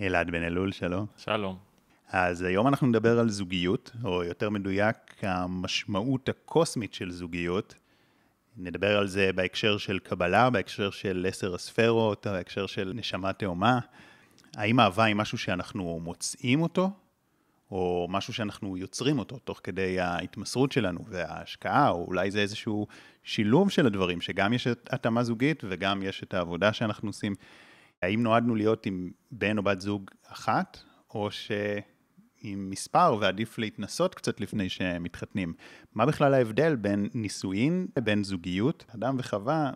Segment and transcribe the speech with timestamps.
[0.00, 1.06] אלעד בן אלול, שלום.
[1.16, 1.56] שלום.
[2.08, 7.74] אז היום אנחנו נדבר על זוגיות, או יותר מדויק, המשמעות הקוסמית של זוגיות.
[8.56, 13.78] נדבר על זה בהקשר של קבלה, בהקשר של עשר הספרות, בהקשר של נשמה תאומה.
[14.56, 16.90] האם אהבה היא משהו שאנחנו מוצאים אותו,
[17.70, 22.86] או משהו שאנחנו יוצרים אותו תוך כדי ההתמסרות שלנו וההשקעה, או אולי זה איזשהו
[23.22, 27.34] שילוב של הדברים, שגם יש התאמה זוגית וגם יש את העבודה שאנחנו עושים.
[28.04, 30.78] האם נועדנו להיות עם בן או בת זוג אחת,
[31.14, 35.54] או שעם מספר ועדיף להתנסות קצת לפני שמתחתנים?
[35.94, 38.84] מה בכלל ההבדל בין נישואין לבין זוגיות?
[38.94, 39.70] אדם וחווה,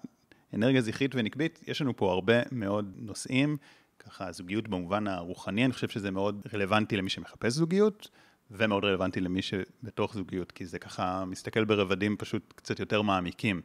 [0.54, 3.56] אנרגיה זכרית ונקבית, יש לנו פה הרבה מאוד נושאים.
[3.98, 8.08] ככה, זוגיות במובן הרוחני, אני חושב שזה מאוד רלוונטי למי שמחפש זוגיות,
[8.50, 13.60] ומאוד רלוונטי למי שבתוך זוגיות, כי זה ככה מסתכל ברבדים פשוט קצת יותר מעמיקים.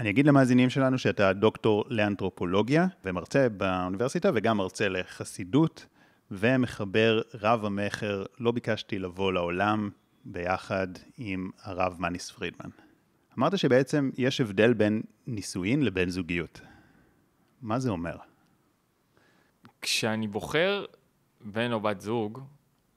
[0.00, 5.86] אני אגיד למאזינים שלנו שאתה דוקטור לאנתרופולוגיה ומרצה באוניברסיטה וגם מרצה לחסידות
[6.30, 9.90] ומחבר רב המכר לא ביקשתי לבוא לעולם
[10.24, 10.86] ביחד
[11.18, 12.70] עם הרב מניס פרידמן.
[13.38, 16.60] אמרת שבעצם יש הבדל בין נישואין לבין זוגיות.
[17.62, 18.16] מה זה אומר?
[19.82, 20.84] כשאני בוחר
[21.40, 22.40] בן או בת זוג,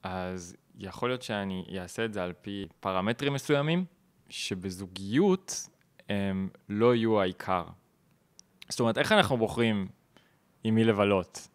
[0.02, 3.84] אז יכול להיות שאני אעשה את זה על פי פרמטרים מסוימים,
[4.28, 5.68] שבזוגיות
[6.08, 7.64] הם לא יהיו העיקר.
[8.68, 9.88] זאת אומרת, איך אנחנו בוחרים
[10.64, 11.48] עם מי לבלות?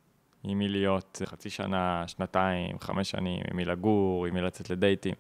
[0.43, 5.13] עם מי להיות חצי שנה, שנתיים, חמש שנים, עם מי לגור, עם מי לצאת לדייטים.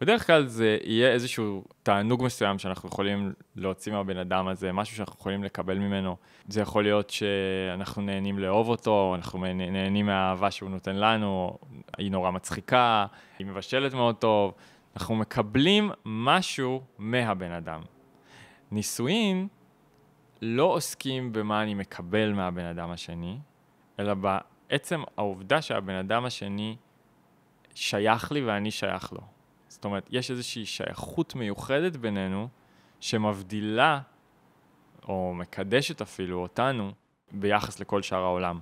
[0.00, 5.14] בדרך כלל זה יהיה איזשהו תענוג מסוים שאנחנו יכולים להוציא מהבן אדם הזה, משהו שאנחנו
[5.18, 6.16] יכולים לקבל ממנו.
[6.48, 11.58] זה יכול להיות שאנחנו נהנים לאהוב אותו, אנחנו נהנים מהאהבה שהוא נותן לנו,
[11.98, 13.06] היא נורא מצחיקה,
[13.38, 14.54] היא מבשלת מאוד טוב,
[14.96, 17.80] אנחנו מקבלים משהו מהבן אדם.
[18.70, 19.48] נישואין
[20.42, 23.38] לא עוסקים במה אני מקבל מהבן אדם השני,
[24.00, 26.76] אלא בעצם העובדה שהבן אדם השני
[27.74, 29.20] שייך לי ואני שייך לו.
[29.68, 32.48] זאת אומרת, יש איזושהי שייכות מיוחדת בינינו
[33.00, 34.00] שמבדילה,
[35.08, 36.92] או מקדשת אפילו, אותנו
[37.32, 38.58] ביחס לכל שאר העולם.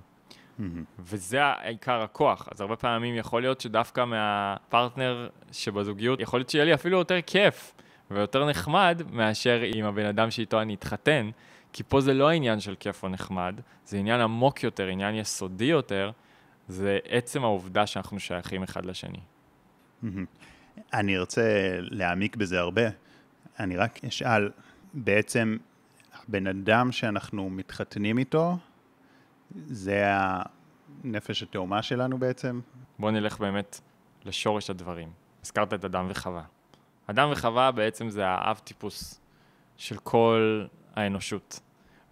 [0.59, 0.63] Mm-hmm.
[0.99, 2.47] וזה העיקר הכוח.
[2.51, 7.73] אז הרבה פעמים יכול להיות שדווקא מהפרטנר שבזוגיות, יכול להיות שיהיה לי אפילו יותר כיף
[8.11, 11.29] ויותר נחמד מאשר עם הבן אדם שאיתו אני אתחתן,
[11.73, 13.55] כי פה זה לא העניין של כיף או נחמד,
[13.85, 16.11] זה עניין עמוק יותר, עניין יסודי יותר,
[16.67, 19.19] זה עצם העובדה שאנחנו שייכים אחד לשני.
[20.93, 22.81] אני ארצה להעמיק בזה הרבה.
[23.59, 24.51] אני רק אשאל,
[24.93, 25.57] בעצם
[26.13, 28.57] הבן אדם שאנחנו מתחתנים איתו,
[29.65, 32.59] זה הנפש התאומה שלנו בעצם?
[32.99, 33.79] בוא נלך באמת
[34.25, 35.11] לשורש הדברים.
[35.43, 36.43] הזכרת את אדם וחווה.
[37.07, 39.21] אדם וחווה בעצם זה האב טיפוס
[39.77, 40.65] של כל
[40.95, 41.59] האנושות.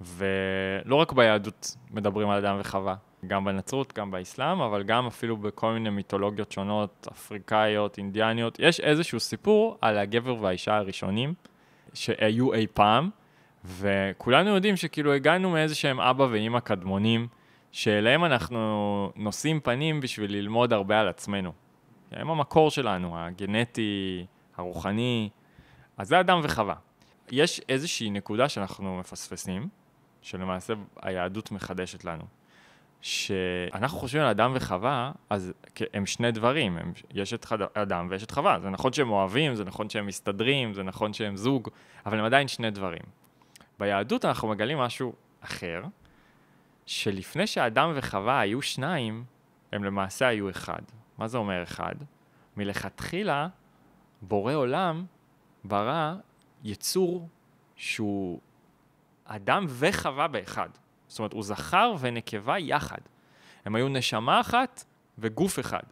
[0.01, 2.95] ולא רק ביהדות מדברים על אדם וחווה,
[3.27, 8.59] גם בנצרות, גם באסלאם, אבל גם אפילו בכל מיני מיתולוגיות שונות, אפריקאיות, אינדיאניות.
[8.59, 11.33] יש איזשהו סיפור על הגבר והאישה הראשונים
[11.93, 13.09] שהיו אי פעם,
[13.65, 17.27] וכולנו יודעים שכאילו הגענו מאיזה שהם אבא ואימא קדמונים,
[17.71, 21.51] שאליהם אנחנו נושאים פנים בשביל ללמוד הרבה על עצמנו.
[22.11, 24.25] הם המקור שלנו, הגנטי,
[24.61, 25.29] הרוחני,
[25.97, 26.75] אז זה אדם וחווה.
[27.31, 29.69] יש איזושהי נקודה שאנחנו מפספסים,
[30.21, 32.23] שלמעשה היהדות מחדשת לנו.
[33.01, 35.53] שאנחנו חושבים על אדם וחווה, אז
[35.93, 38.59] הם שני דברים, הם, יש את חד, אדם ויש את חווה.
[38.59, 41.69] זה נכון שהם אוהבים, זה נכון שהם מסתדרים, זה נכון שהם זוג,
[42.05, 43.01] אבל הם עדיין שני דברים.
[43.79, 45.83] ביהדות אנחנו מגלים משהו אחר,
[46.85, 49.23] שלפני שאדם וחווה היו שניים,
[49.71, 50.81] הם למעשה היו אחד.
[51.17, 51.95] מה זה אומר אחד?
[52.57, 53.47] מלכתחילה,
[54.21, 55.05] בורא עולם
[55.63, 56.13] ברא
[56.63, 57.27] יצור
[57.75, 58.39] שהוא
[59.25, 60.69] אדם וחווה באחד.
[61.07, 63.01] זאת אומרת, הוא זכר ונקבה יחד.
[63.65, 64.83] הם היו נשמה אחת
[65.17, 65.83] וגוף אחד.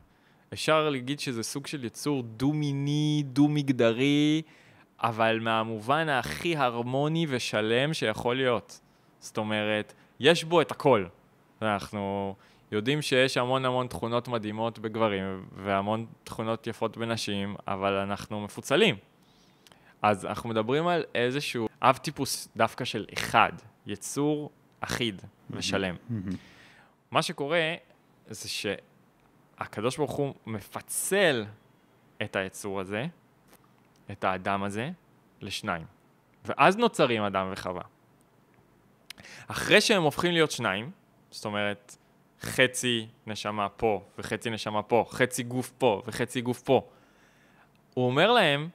[0.53, 4.41] אפשר להגיד שזה סוג של יצור דו-מיני, דו-מגדרי,
[4.99, 8.79] אבל מהמובן הכי הרמוני ושלם שיכול להיות.
[9.19, 11.05] זאת אומרת, יש בו את הכל.
[11.61, 12.35] אנחנו
[12.71, 18.95] יודעים שיש המון המון תכונות מדהימות בגברים והמון תכונות יפות בנשים, אבל אנחנו מפוצלים.
[20.01, 23.51] אז אנחנו מדברים על איזשהו אב טיפוס דווקא של אחד,
[23.85, 24.51] יצור
[24.81, 25.95] אחיד ושלם.
[27.11, 27.73] מה שקורה
[28.29, 31.45] זה שהקדוש ברוך הוא מפצל
[32.21, 33.05] את היצור הזה,
[34.11, 34.89] את האדם הזה,
[35.41, 35.85] לשניים.
[36.45, 37.81] ואז נוצרים אדם וחווה.
[39.47, 40.91] אחרי שהם הופכים להיות שניים,
[41.31, 41.97] זאת אומרת,
[42.41, 46.87] חצי נשמה פה וחצי נשמה פה, חצי גוף פה וחצי גוף פה,
[47.93, 48.69] הוא אומר להם,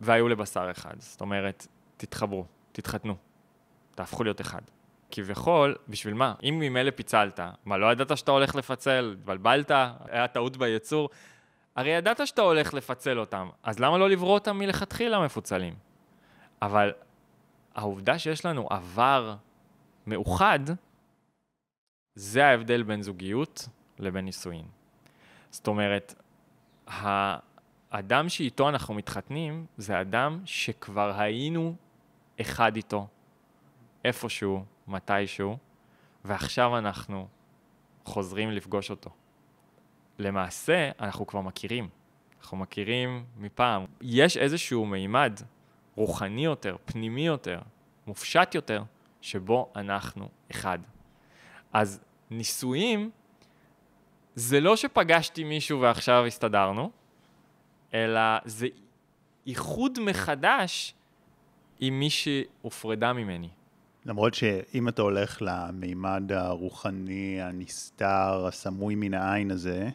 [0.00, 0.94] והיו לבשר אחד.
[0.98, 1.66] זאת אומרת,
[1.96, 3.16] תתחברו, תתחתנו,
[3.94, 4.62] תהפכו להיות אחד.
[5.10, 6.34] כביכול, בשביל מה?
[6.42, 9.14] אם ממילא פיצלת, מה, לא ידעת שאתה הולך לפצל?
[9.18, 9.70] התבלבלת?
[10.08, 11.08] היה טעות בייצור?
[11.76, 15.74] הרי ידעת שאתה הולך לפצל אותם, אז למה לא לברוא אותם מלכתחילה מפוצלים?
[16.62, 16.92] אבל
[17.74, 19.34] העובדה שיש לנו עבר
[20.06, 20.60] מאוחד,
[22.18, 23.68] זה ההבדל בין זוגיות
[23.98, 24.66] לבין נישואין.
[25.50, 26.14] זאת אומרת,
[26.86, 31.74] האדם שאיתו אנחנו מתחתנים, זה אדם שכבר היינו
[32.40, 33.06] אחד איתו,
[34.04, 35.56] איפשהו, מתישהו,
[36.24, 37.28] ועכשיו אנחנו
[38.04, 39.10] חוזרים לפגוש אותו.
[40.18, 41.88] למעשה, אנחנו כבר מכירים.
[42.40, 43.84] אנחנו מכירים מפעם.
[44.00, 45.40] יש איזשהו מימד
[45.94, 47.60] רוחני יותר, פנימי יותר,
[48.06, 48.82] מופשט יותר,
[49.20, 50.78] שבו אנחנו אחד.
[51.72, 53.10] אז נישואים,
[54.34, 56.90] זה לא שפגשתי מישהו ועכשיו הסתדרנו,
[57.94, 58.66] אלא זה
[59.46, 60.94] איחוד מחדש
[61.80, 63.48] עם מי שהופרדה ממני.
[64.04, 69.88] למרות שאם אתה הולך למימד הרוחני, הנסתר, הסמוי מן העין הזה,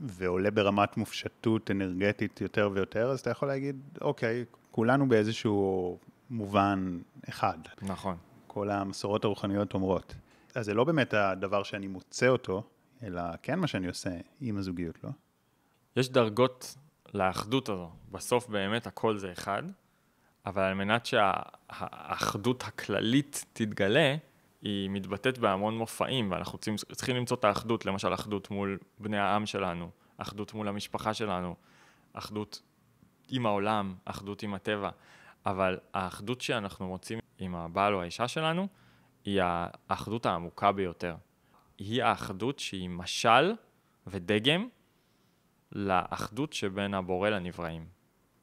[0.00, 5.98] ועולה ברמת מופשטות אנרגטית יותר ויותר, אז אתה יכול להגיד, אוקיי, כולנו באיזשהו
[6.30, 6.98] מובן
[7.28, 7.58] אחד.
[7.82, 8.16] נכון.
[8.46, 10.14] כל המסורות הרוחניות אומרות.
[10.56, 12.62] אז זה לא באמת הדבר שאני מוצא אותו,
[13.02, 14.10] אלא כן מה שאני עושה
[14.40, 15.10] עם הזוגיות, לא?
[15.96, 16.76] יש דרגות
[17.14, 17.90] לאחדות הזו.
[18.10, 19.62] בסוף באמת הכל זה אחד,
[20.46, 24.16] אבל על מנת שהאחדות הכללית תתגלה,
[24.62, 29.90] היא מתבטאת בהמון מופעים, ואנחנו צריכים, למצוא את האחדות, למשל אחדות מול בני העם שלנו,
[30.16, 31.54] אחדות מול המשפחה שלנו,
[32.12, 32.62] אחדות
[33.28, 34.90] עם העולם, אחדות עם הטבע,
[35.46, 38.68] אבל האחדות שאנחנו מוצאים עם הבעל או האישה שלנו,
[39.26, 39.40] היא
[39.88, 41.16] האחדות העמוקה ביותר.
[41.78, 43.52] היא האחדות שהיא משל
[44.06, 44.68] ודגם
[45.72, 47.86] לאחדות שבין הבורא לנבראים.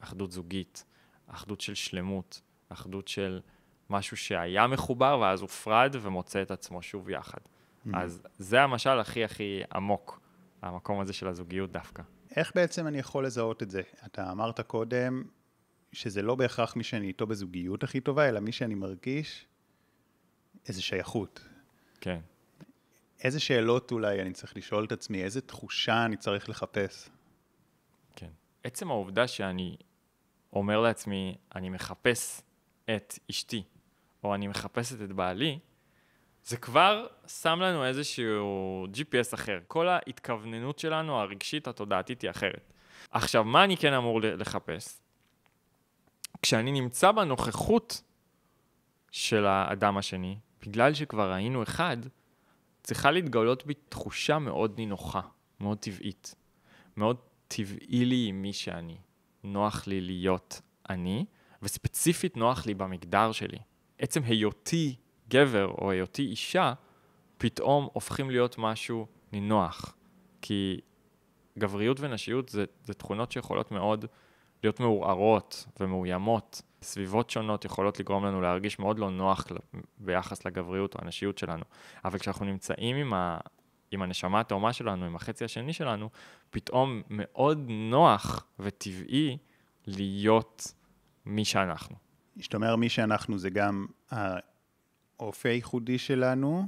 [0.00, 0.84] אחדות זוגית,
[1.26, 3.40] אחדות של שלמות, אחדות של
[3.90, 7.38] משהו שהיה מחובר ואז הופרד ומוצא את עצמו שוב יחד.
[7.38, 7.90] Mm-hmm.
[7.96, 10.20] אז זה המשל הכי הכי עמוק,
[10.62, 12.02] המקום הזה של הזוגיות דווקא.
[12.36, 13.82] איך בעצם אני יכול לזהות את זה?
[14.06, 15.24] אתה אמרת קודם
[15.92, 19.46] שזה לא בהכרח מי שאני איתו בזוגיות הכי טובה, אלא מי שאני מרגיש
[20.68, 21.40] איזה שייכות.
[22.00, 22.20] כן.
[23.24, 27.08] איזה שאלות אולי אני צריך לשאול את עצמי, איזה תחושה אני צריך לחפש?
[28.16, 28.30] כן.
[28.64, 29.76] עצם העובדה שאני
[30.52, 32.42] אומר לעצמי, אני מחפש
[32.96, 33.62] את אשתי,
[34.24, 35.58] או אני מחפשת את בעלי,
[36.44, 39.58] זה כבר שם לנו איזשהו GPS אחר.
[39.66, 42.72] כל ההתכווננות שלנו, הרגשית, התודעתית, היא אחרת.
[43.10, 45.00] עכשיו, מה אני כן אמור לחפש?
[46.42, 48.02] כשאני נמצא בנוכחות
[49.10, 51.96] של האדם השני, בגלל שכבר היינו אחד,
[52.82, 55.20] צריכה להתגלות בי תחושה מאוד נינוחה,
[55.60, 56.34] מאוד טבעית.
[56.96, 57.16] מאוד
[57.48, 58.96] טבעי לי עם מי שאני.
[59.44, 61.24] נוח לי להיות אני,
[61.62, 63.58] וספציפית נוח לי במגדר שלי.
[63.98, 64.96] עצם היותי
[65.28, 66.72] גבר או היותי אישה,
[67.38, 69.96] פתאום הופכים להיות משהו נינוח.
[70.42, 70.80] כי
[71.58, 74.04] גבריות ונשיות זה, זה תכונות שיכולות מאוד
[74.62, 76.62] להיות מעורערות ומאוימות.
[76.84, 79.46] סביבות שונות יכולות לגרום לנו להרגיש מאוד לא נוח
[79.98, 81.64] ביחס לגבריות או הנשיות שלנו.
[82.04, 83.38] אבל כשאנחנו נמצאים עם, ה,
[83.90, 86.10] עם הנשמה התאומה שלנו, עם החצי השני שלנו,
[86.50, 89.38] פתאום מאוד נוח וטבעי
[89.86, 90.74] להיות
[91.26, 91.96] מי שאנחנו.
[92.36, 93.86] זאת אומרת, מי שאנחנו זה גם
[95.18, 96.66] האופי הייחודי שלנו,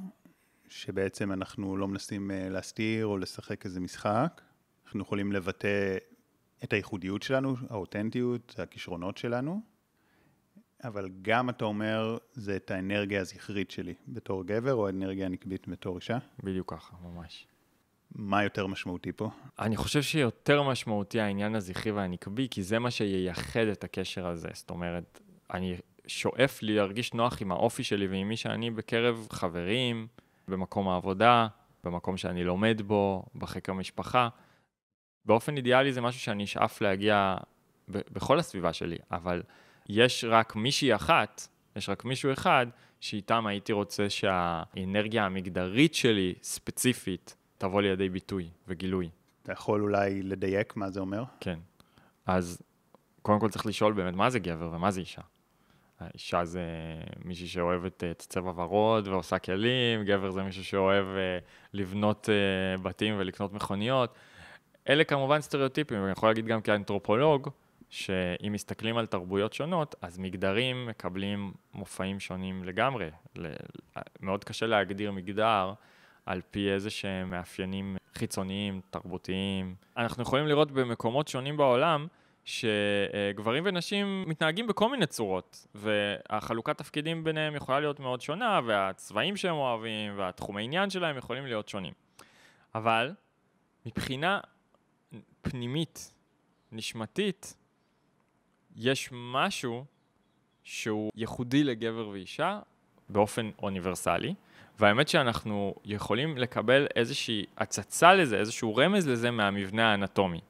[0.69, 4.41] שבעצם אנחנו לא מנסים אה, להסתיר או לשחק איזה משחק.
[4.87, 5.97] אנחנו יכולים לבטא
[6.65, 9.61] את הייחודיות שלנו, האותנטיות, הכישרונות שלנו,
[10.85, 15.97] אבל גם אתה אומר, זה את האנרגיה הזכרית שלי בתור גבר, או האנרגיה הנקבית בתור
[15.97, 16.19] אישה?
[16.43, 17.47] בדיוק ככה, ממש.
[18.15, 19.31] מה יותר משמעותי פה?
[19.59, 24.49] אני חושב שיותר משמעותי העניין הזכרי והנקבי, כי זה מה שייחד את הקשר הזה.
[24.53, 25.21] זאת אומרת,
[25.55, 30.07] אני שואף לי להרגיש נוח עם האופי שלי ועם מי שאני בקרב חברים,
[30.49, 31.47] במקום העבודה,
[31.85, 34.29] במקום שאני לומד בו, בחיק המשפחה.
[35.25, 37.37] באופן אידיאלי זה משהו שאני אשאף להגיע
[37.89, 39.43] בכל הסביבה שלי, אבל
[39.89, 42.67] יש רק מישהי אחת, יש רק מישהו אחד,
[43.01, 49.09] שאיתם הייתי רוצה שהאנרגיה המגדרית שלי, ספציפית, תבוא לידי ביטוי וגילוי.
[49.43, 51.25] אתה יכול אולי לדייק מה זה אומר?
[51.41, 51.59] כן.
[52.27, 52.63] אז
[53.23, 55.23] קודם כל צריך לשאול באמת מה זה גבר ומה זה אישה.
[56.01, 56.65] האישה זה
[57.25, 61.39] מישהי שאוהבת את צבע ורוד ועושה כלים, גבר זה מישהו שאוהב אה,
[61.73, 64.15] לבנות אה, בתים ולקנות מכוניות.
[64.89, 67.49] אלה כמובן סטריאוטיפים, ואני יכול להגיד גם כאנתרופולוג,
[67.91, 73.11] שאם מסתכלים על תרבויות שונות, אז מגדרים מקבלים מופעים שונים לגמרי.
[74.21, 75.73] מאוד קשה להגדיר מגדר
[76.27, 79.75] על פי איזה שהם מאפיינים חיצוניים, תרבותיים.
[79.97, 82.07] אנחנו יכולים לראות במקומות שונים בעולם,
[82.45, 89.55] שגברים ונשים מתנהגים בכל מיני צורות, והחלוקת תפקידים ביניהם יכולה להיות מאוד שונה, והצבעים שהם
[89.55, 91.93] אוהבים, והתחומי עניין שלהם יכולים להיות שונים.
[92.75, 93.15] אבל
[93.87, 94.41] מבחינה
[95.43, 96.15] פנימית,
[96.73, 97.57] נשמתית,
[98.77, 99.85] יש משהו
[100.65, 102.61] שהוא ייחודי לגבר ואישה
[103.09, 104.35] באופן אוניברסלי,
[104.79, 110.41] והאמת שאנחנו יכולים לקבל איזושהי הצצה לזה, איזשהו רמז לזה מהמבנה האנטומי.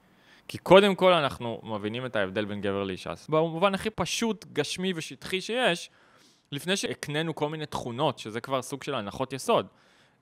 [0.48, 3.12] כי קודם כל אנחנו מבינים את ההבדל בין גבר לאישה.
[3.28, 5.90] במובן הכי פשוט, גשמי ושטחי שיש,
[6.52, 9.66] לפני שהקנינו כל מיני תכונות, שזה כבר סוג של הנחות יסוד.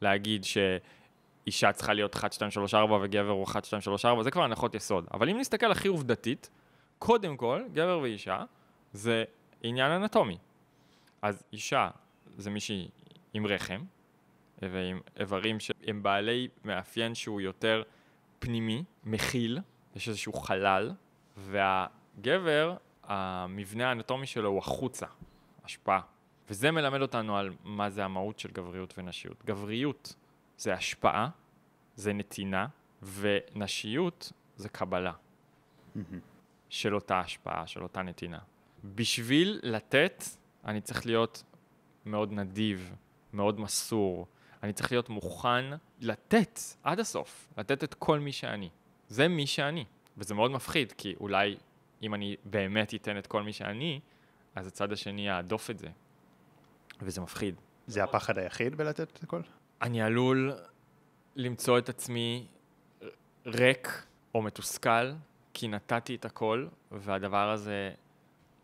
[0.00, 4.30] להגיד שאישה צריכה להיות 1, 2, 3, 4 וגבר הוא 1, 2, 3, 4, זה
[4.30, 5.06] כבר הנחות יסוד.
[5.14, 6.50] אבל אם נסתכל הכי עובדתית,
[7.04, 8.44] קודם כל, גבר ואישה
[8.92, 9.24] זה
[9.62, 10.38] עניין אנטומי.
[11.22, 11.90] אז אישה
[12.36, 12.88] זה מישהי
[13.34, 13.84] עם רחם,
[14.62, 17.82] ועם איברים שהם בעלי מאפיין שהוא יותר
[18.38, 19.58] פנימי, מכיל,
[19.96, 20.92] יש איזשהו חלל,
[21.36, 25.06] והגבר, המבנה האנטומי שלו הוא החוצה,
[25.64, 26.00] השפעה.
[26.50, 29.44] וזה מלמד אותנו על מה זה המהות של גבריות ונשיות.
[29.44, 30.14] גבריות
[30.56, 31.28] זה השפעה,
[31.94, 32.66] זה נתינה,
[33.02, 35.12] ונשיות זה קבלה
[36.74, 38.38] של אותה השפעה, של אותה נתינה.
[38.84, 40.24] בשביל לתת,
[40.64, 41.42] אני צריך להיות
[42.06, 42.94] מאוד נדיב,
[43.32, 44.26] מאוד מסור.
[44.62, 45.64] אני צריך להיות מוכן
[46.00, 48.70] לתת עד הסוף, לתת את כל מי שאני.
[49.08, 49.84] זה מי שאני.
[50.16, 51.56] וזה מאוד מפחיד, כי אולי
[52.02, 54.00] אם אני באמת אתן את כל מי שאני,
[54.54, 55.88] אז הצד השני יעדוף את זה.
[57.00, 57.54] וזה מפחיד.
[57.86, 59.40] זה הפחד היחיד בלתת את הכל?
[59.82, 60.52] אני עלול
[61.36, 62.46] למצוא את עצמי
[63.46, 65.12] ריק או מתוסכל,
[65.54, 67.90] כי נתתי את הכל, והדבר הזה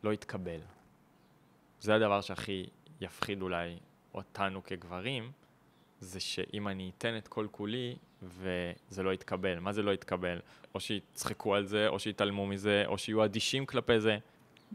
[0.02, 0.60] לא יתקבל.
[1.80, 2.66] זה הדבר שהכי
[3.00, 3.78] יפחיד אולי
[4.14, 5.32] אותנו כגברים,
[6.00, 9.58] זה שאם אני אתן את כל כולי וזה לא יתקבל.
[9.58, 10.38] מה זה לא יתקבל?
[10.74, 14.18] או שיצחקו על זה, או שיתעלמו מזה, או שיהיו אדישים כלפי זה.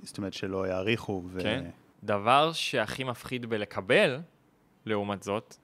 [0.03, 1.41] זאת אומרת שלא יעריכו ו...
[1.41, 1.69] כן.
[2.03, 4.19] דבר שהכי מפחיד בלקבל,
[4.85, 5.55] לעומת זאת,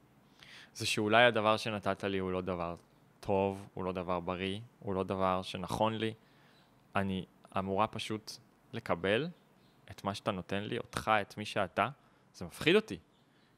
[0.74, 2.76] זה שאולי הדבר שנתת לי הוא לא דבר
[3.20, 6.14] טוב, הוא לא דבר בריא, הוא לא דבר שנכון לי.
[6.96, 7.26] אני
[7.58, 8.32] אמורה פשוט
[8.74, 9.28] לקבל
[9.92, 11.90] את מה שאתה נותן לי, אותך, את מי שאתה.
[12.34, 12.98] זה מפחיד אותי,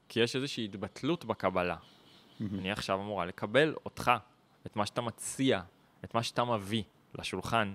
[0.08, 1.76] כי יש איזושהי התבטלות בקבלה.
[2.40, 4.10] אני עכשיו אמורה לקבל אותך,
[4.66, 5.60] את מה שאתה מציע,
[6.04, 6.82] את מה שאתה מביא
[7.14, 7.74] לשולחן,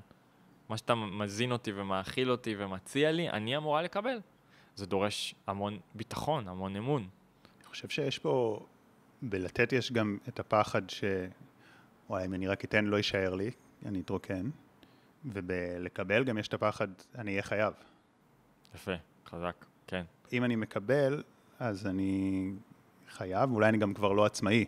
[0.69, 4.19] מה שאתה מזין אותי ומאכיל אותי ומציע לי, אני אמורה לקבל.
[4.75, 7.07] זה דורש המון ביטחון, המון אמון.
[7.59, 8.65] אני חושב שיש פה,
[9.21, 11.03] בלתת יש גם את הפחד ש...
[12.09, 13.51] וואי, אם אני רק אתן לא יישאר לי,
[13.85, 14.49] אני אתרוקן.
[15.25, 17.73] ובלקבל גם יש את הפחד, אני אהיה חייב.
[18.75, 18.91] יפה,
[19.25, 20.03] חזק, כן.
[20.33, 21.23] אם אני מקבל,
[21.59, 22.51] אז אני
[23.09, 24.65] חייב, אולי אני גם כבר לא עצמאי.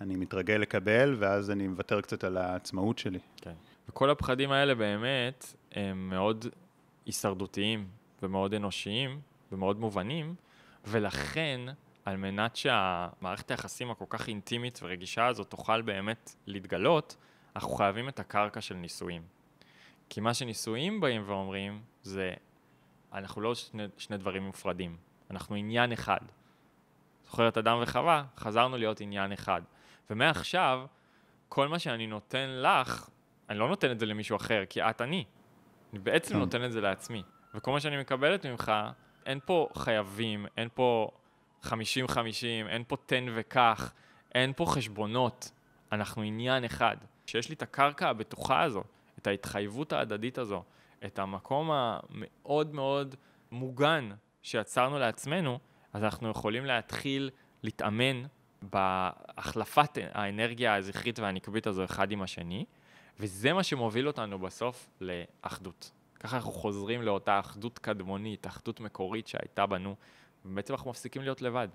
[0.00, 3.18] אני מתרגל לקבל, ואז אני מוותר קצת על העצמאות שלי.
[3.36, 3.54] כן.
[3.88, 6.46] וכל הפחדים האלה באמת הם מאוד
[7.06, 7.88] הישרדותיים
[8.22, 9.20] ומאוד אנושיים
[9.52, 10.34] ומאוד מובנים,
[10.84, 11.60] ולכן,
[12.04, 17.16] על מנת שהמערכת היחסים הכל כך אינטימית ורגישה הזאת תוכל באמת להתגלות,
[17.56, 19.22] אנחנו חייבים את הקרקע של נישואים.
[20.08, 22.34] כי מה שנישואים באים ואומרים זה,
[23.12, 24.96] אנחנו לא שני, שני דברים מופרדים,
[25.30, 26.20] אנחנו עניין אחד.
[27.24, 29.62] זוכר את אדם וחווה, חזרנו להיות עניין אחד.
[30.10, 30.86] ומעכשיו,
[31.48, 33.08] כל מה שאני נותן לך,
[33.50, 35.24] אני לא נותן את זה למישהו אחר, כי את אני.
[35.92, 36.40] אני בעצם כן.
[36.40, 37.22] נותן את זה לעצמי.
[37.54, 38.72] וכל מה שאני מקבלת ממך,
[39.26, 41.10] אין פה חייבים, אין פה
[41.64, 41.68] 50-50,
[42.68, 43.92] אין פה תן וקח,
[44.34, 45.50] אין פה חשבונות.
[45.92, 46.96] אנחנו עניין אחד.
[47.26, 48.84] כשיש לי את הקרקע הבטוחה הזו,
[49.26, 50.62] את ההתחייבות ההדדית הזו,
[51.04, 53.14] את המקום המאוד מאוד
[53.50, 54.10] מוגן
[54.42, 55.58] שיצרנו לעצמנו,
[55.92, 57.30] אז אנחנו יכולים להתחיל
[57.62, 58.22] להתאמן
[58.62, 62.64] בהחלפת האנרגיה הזכרית והנקבית הזו אחד עם השני,
[63.20, 65.90] וזה מה שמוביל אותנו בסוף לאחדות.
[66.20, 69.94] ככה אנחנו חוזרים לאותה אחדות קדמונית, אחדות מקורית שהייתה בנו,
[70.44, 71.68] ובעצם אנחנו מפסיקים להיות לבד.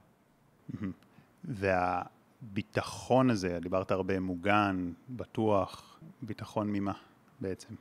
[1.44, 6.94] והביטחון הזה, דיברת הרבה מוגן, בטוח, ביטחון ממה
[7.42, 7.76] בעצם?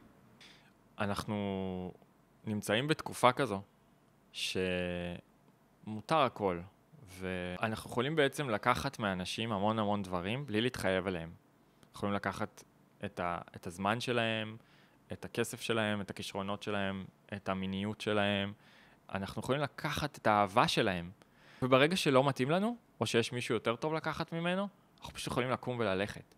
[0.98, 1.92] אנחנו
[2.44, 3.62] נמצאים בתקופה כזו,
[4.32, 4.56] ש...
[5.86, 6.60] מותר הכל,
[7.08, 11.30] ואנחנו יכולים בעצם לקחת מאנשים המון המון דברים בלי להתחייב עליהם.
[11.94, 12.64] יכולים לקחת
[13.04, 14.56] את, ה, את הזמן שלהם,
[15.12, 18.52] את הכסף שלהם, את הכישרונות שלהם, את המיניות שלהם.
[19.14, 21.10] אנחנו יכולים לקחת את האהבה שלהם,
[21.62, 25.78] וברגע שלא מתאים לנו, או שיש מישהו יותר טוב לקחת ממנו, אנחנו פשוט יכולים לקום
[25.78, 26.34] וללכת.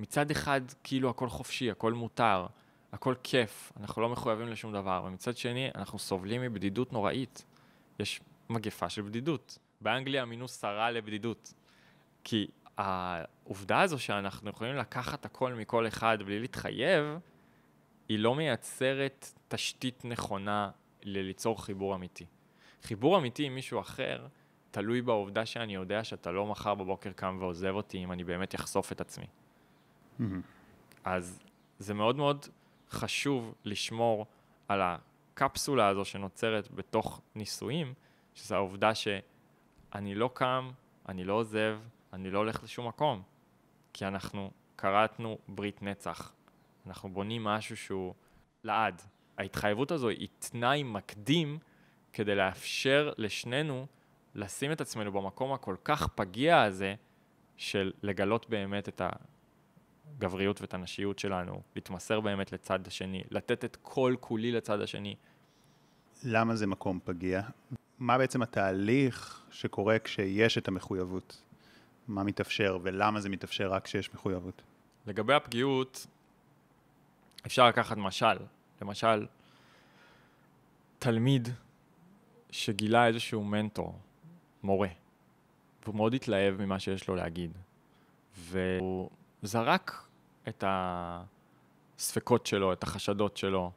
[0.00, 2.46] מצד אחד, כאילו הכל חופשי, הכל מותר,
[2.92, 7.44] הכל כיף, אנחנו לא מחויבים לשום דבר, ומצד שני, אנחנו סובלים מבדידות נוראית.
[7.98, 9.58] יש מגפה של בדידות.
[9.80, 11.54] באנגליה מינו שרה לבדידות.
[12.24, 17.04] כי העובדה הזו שאנחנו יכולים לקחת הכל מכל אחד בלי להתחייב,
[18.08, 20.70] היא לא מייצרת תשתית נכונה
[21.02, 22.26] לליצור חיבור אמיתי.
[22.82, 24.26] חיבור אמיתי עם מישהו אחר
[24.70, 28.92] תלוי בעובדה שאני יודע שאתה לא מחר בבוקר קם ועוזב אותי אם אני באמת אחשוף
[28.92, 29.26] את עצמי.
[30.20, 30.24] Mm-hmm.
[31.04, 31.40] אז
[31.78, 32.46] זה מאוד מאוד
[32.90, 34.26] חשוב לשמור
[34.68, 37.94] על הקפסולה הזו שנוצרת בתוך נישואים,
[38.34, 40.70] שזו העובדה שאני לא קם,
[41.08, 41.78] אני לא עוזב,
[42.12, 43.22] אני לא הולך לשום מקום,
[43.92, 46.32] כי אנחנו כרתנו ברית נצח.
[46.86, 48.14] אנחנו בונים משהו שהוא
[48.64, 49.02] לעד.
[49.38, 51.58] ההתחייבות הזו היא תנאי מקדים
[52.12, 53.86] כדי לאפשר לשנינו
[54.34, 56.94] לשים את עצמנו במקום הכל כך פגיע הזה
[57.56, 59.00] של לגלות באמת את
[60.16, 65.14] הגבריות ואת הנשיות שלנו, להתמסר באמת לצד השני, לתת את כל כולי לצד השני.
[66.24, 67.42] למה זה מקום פגיע?
[67.98, 71.42] מה בעצם התהליך שקורה כשיש את המחויבות?
[72.08, 74.62] מה מתאפשר ולמה זה מתאפשר רק כשיש מחויבות?
[75.06, 76.06] לגבי הפגיעות,
[77.46, 78.36] אפשר לקחת משל.
[78.82, 79.26] למשל,
[80.98, 81.48] תלמיד
[82.50, 83.98] שגילה איזשהו מנטור,
[84.62, 84.88] מורה,
[85.84, 87.50] והוא מאוד התלהב ממה שיש לו להגיד,
[88.38, 89.10] והוא
[89.42, 90.04] זרק
[90.48, 93.70] את הספקות שלו, את החשדות שלו,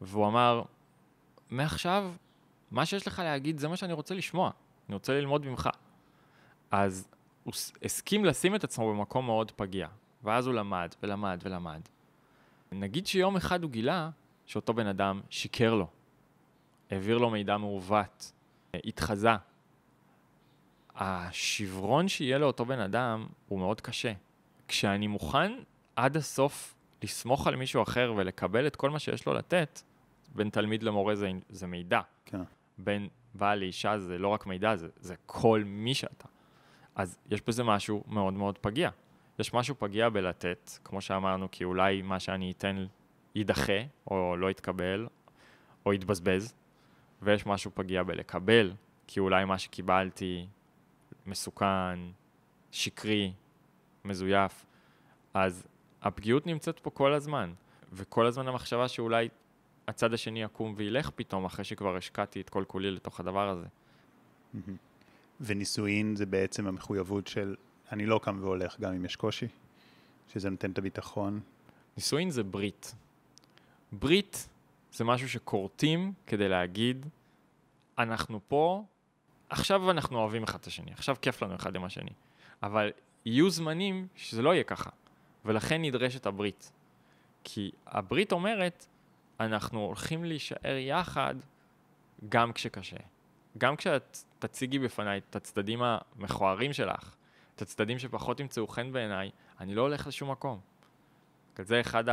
[0.00, 0.62] והוא אמר,
[1.50, 2.12] מעכשיו,
[2.70, 4.50] מה שיש לך להגיד זה מה שאני רוצה לשמוע,
[4.88, 5.68] אני רוצה ללמוד ממך.
[6.70, 7.08] אז
[7.44, 7.52] הוא
[7.82, 9.88] הסכים לשים את עצמו במקום מאוד פגיע,
[10.22, 11.80] ואז הוא למד ולמד ולמד.
[12.72, 14.10] נגיד שיום אחד הוא גילה
[14.46, 15.86] שאותו בן אדם שיקר לו,
[16.90, 18.32] העביר לו מידע מעוות,
[18.74, 19.30] התחזה.
[20.94, 24.12] השברון שיהיה לאותו בן אדם הוא מאוד קשה.
[24.70, 25.52] כשאני מוכן
[25.96, 29.80] עד הסוף לסמוך על מישהו אחר ולקבל את כל מה שיש לו לתת,
[30.34, 32.00] בין תלמיד למורה זה, זה מידע.
[32.24, 32.42] כן.
[32.78, 36.28] בין בעל לאישה זה לא רק מידע, זה, זה כל מי שאתה.
[36.94, 38.90] אז יש בזה משהו מאוד מאוד פגיע.
[39.38, 42.86] יש משהו פגיע בלתת, כמו שאמרנו, כי אולי מה שאני אתן
[43.34, 45.06] יידחה, או לא יתקבל,
[45.86, 46.54] או יתבזבז,
[47.22, 48.72] ויש משהו פגיע בלקבל,
[49.06, 50.46] כי אולי מה שקיבלתי
[51.26, 51.98] מסוכן,
[52.70, 53.32] שקרי,
[54.04, 54.64] מזויף.
[55.34, 55.66] אז
[56.02, 57.52] הפגיעות נמצאת פה כל הזמן,
[57.92, 59.28] וכל הזמן המחשבה שאולי
[59.88, 63.66] הצד השני יקום וילך פתאום, אחרי שכבר השקעתי את כל כולי לתוך הדבר הזה.
[65.40, 67.56] ונישואין זה בעצם המחויבות של
[67.92, 69.46] אני לא קם והולך גם אם יש קושי?
[70.32, 71.40] שזה נותן את הביטחון?
[71.96, 72.94] נישואין זה ברית.
[73.92, 74.48] ברית
[74.92, 77.06] זה משהו שכורתים כדי להגיד,
[77.98, 78.84] אנחנו פה,
[79.48, 82.10] עכשיו אנחנו אוהבים אחד את השני, עכשיו כיף לנו אחד עם השני.
[82.62, 82.90] אבל
[83.24, 84.90] יהיו זמנים שזה לא יהיה ככה,
[85.44, 86.72] ולכן נדרשת הברית.
[87.44, 88.86] כי הברית אומרת,
[89.40, 91.34] אנחנו הולכים להישאר יחד
[92.28, 92.96] גם כשקשה.
[93.58, 97.14] גם כשאת תציגי בפניי את הצדדים המכוערים שלך,
[97.56, 99.30] את הצדדים שפחות ימצאו חן בעיניי,
[99.60, 100.60] אני לא הולך לשום מקום.
[101.58, 102.04] זה אחד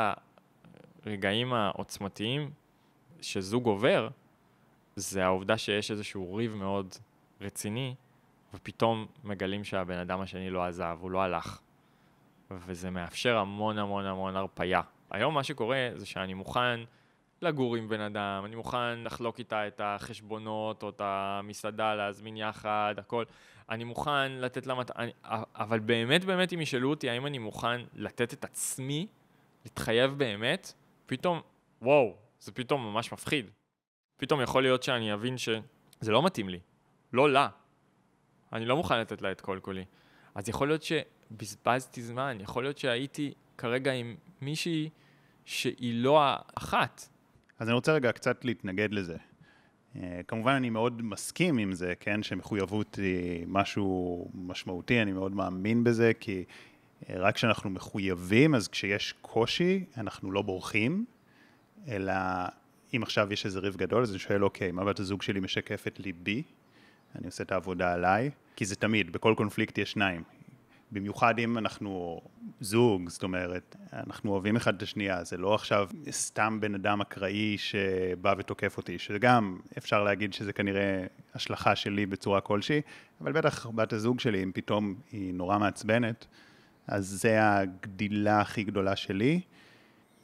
[1.05, 2.51] הרגעים העוצמתיים
[3.21, 4.09] שזוג עובר,
[4.95, 6.95] זה העובדה שיש איזשהו ריב מאוד
[7.41, 7.95] רציני,
[8.57, 11.59] ופתאום מגלים שהבן אדם השני לא עזב, הוא לא הלך.
[12.51, 14.81] וזה מאפשר המון המון המון הרפייה.
[15.11, 16.79] היום מה שקורה זה שאני מוכן
[17.41, 22.95] לגור עם בן אדם, אני מוכן לחלוק איתה את החשבונות או את המסעדה, להזמין יחד,
[22.97, 23.23] הכל.
[23.69, 24.91] אני מוכן לתת לה מת...
[24.91, 25.11] אני...
[25.55, 29.07] אבל באמת באמת אם ישאלו אותי האם אני מוכן לתת את עצמי,
[29.65, 30.73] להתחייב באמת,
[31.05, 31.41] פתאום,
[31.81, 33.51] וואו, זה פתאום ממש מפחיד.
[34.17, 36.59] פתאום יכול להיות שאני אבין שזה לא מתאים לי,
[37.13, 37.47] לא לה.
[38.53, 39.85] אני לא מוכן לתת לה את כל כולי.
[40.35, 44.89] אז יכול להיות שבזבזתי זמן, יכול להיות שהייתי כרגע עם מישהי
[45.45, 47.07] שהיא לא האחת.
[47.59, 49.17] אז אני רוצה רגע קצת להתנגד לזה.
[49.95, 55.83] אה, כמובן אני מאוד מסכים עם זה, כן, שמחויבות היא משהו משמעותי, אני מאוד מאמין
[55.83, 56.43] בזה, כי
[57.09, 61.05] אה, רק כשאנחנו מחויבים, אז כשיש קושי, אנחנו לא בורחים,
[61.87, 62.13] אלא
[62.95, 65.99] אם עכשיו יש איזה ריב גדול, אז אני שואל, אוקיי, מה בת הזוג שלי משקפת
[65.99, 66.43] לי בי?
[67.15, 70.23] אני עושה את העבודה עליי, כי זה תמיד, בכל קונפליקט יש שניים.
[70.91, 72.21] במיוחד אם אנחנו
[72.61, 77.57] זוג, זאת אומרת, אנחנו אוהבים אחד את השנייה, זה לא עכשיו סתם בן אדם אקראי
[77.57, 82.81] שבא ותוקף אותי, שגם אפשר להגיד שזה כנראה השלכה שלי בצורה כלשהי,
[83.21, 86.25] אבל בטח בת הזוג שלי, אם פתאום היא נורא מעצבנת,
[86.87, 89.41] אז זה הגדילה הכי גדולה שלי,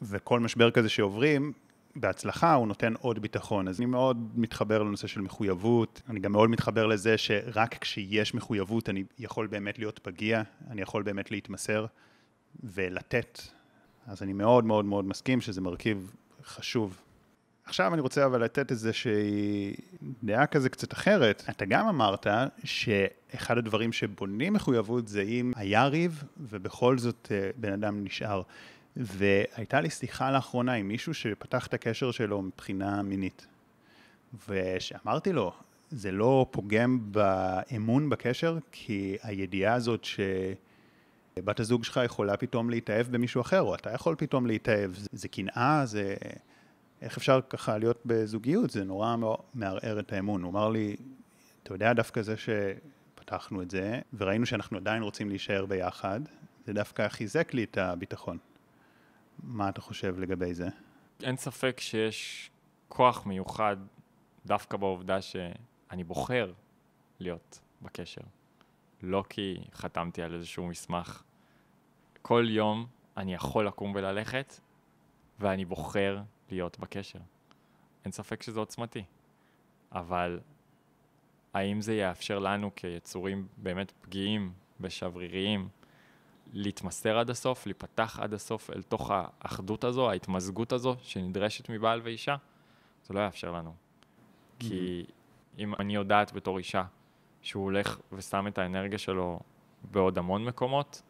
[0.01, 1.53] וכל משבר כזה שעוברים,
[1.95, 3.67] בהצלחה הוא נותן עוד ביטחון.
[3.67, 8.89] אז אני מאוד מתחבר לנושא של מחויבות, אני גם מאוד מתחבר לזה שרק כשיש מחויבות
[8.89, 11.85] אני יכול באמת להיות פגיע, אני יכול באמת להתמסר
[12.63, 13.41] ולתת.
[14.07, 16.13] אז אני מאוד מאוד מאוד מסכים שזה מרכיב
[16.45, 16.97] חשוב.
[17.65, 19.75] עכשיו אני רוצה אבל לתת איזושהי
[20.23, 21.43] דעה כזה קצת אחרת.
[21.49, 22.27] אתה גם אמרת
[22.63, 28.41] שאחד הדברים שבונים מחויבות זה אם היה ריב ובכל זאת אה, בן אדם נשאר.
[28.97, 33.47] והייתה לי שיחה לאחרונה עם מישהו שפתח את הקשר שלו מבחינה מינית.
[34.47, 35.53] ושאמרתי לו,
[35.89, 43.41] זה לא פוגם באמון בקשר, כי הידיעה הזאת שבת הזוג שלך יכולה פתאום להתאהב במישהו
[43.41, 46.15] אחר, או אתה יכול פתאום להתאהב, זה, קנאה, זה...
[47.01, 48.69] איך אפשר ככה להיות בזוגיות?
[48.69, 49.15] זה נורא
[49.53, 50.43] מערער את האמון.
[50.43, 50.95] הוא אמר לי,
[51.63, 56.19] אתה יודע, דווקא זה שפתחנו את זה, וראינו שאנחנו עדיין רוצים להישאר ביחד,
[56.65, 58.37] זה דווקא חיזק לי את הביטחון.
[59.43, 60.67] מה אתה חושב לגבי זה?
[61.23, 62.51] אין ספק שיש
[62.89, 63.77] כוח מיוחד
[64.45, 66.53] דווקא בעובדה שאני בוחר
[67.19, 68.21] להיות בקשר.
[69.01, 71.23] לא כי חתמתי על איזשהו מסמך.
[72.21, 74.59] כל יום אני יכול לקום וללכת,
[75.39, 77.19] ואני בוחר להיות בקשר.
[78.05, 79.03] אין ספק שזה עוצמתי.
[79.91, 80.39] אבל
[81.53, 85.69] האם זה יאפשר לנו כיצורים באמת פגיעים ושבריריים
[86.53, 92.35] להתמסר עד הסוף, להיפתח עד הסוף אל תוך האחדות הזו, ההתמזגות הזו שנדרשת מבעל ואישה?
[93.05, 93.73] זה לא יאפשר לנו.
[94.59, 95.05] כי
[95.59, 96.83] אם אני יודעת בתור אישה
[97.41, 99.39] שהוא הולך ושם את האנרגיה שלו
[99.91, 101.01] בעוד המון מקומות,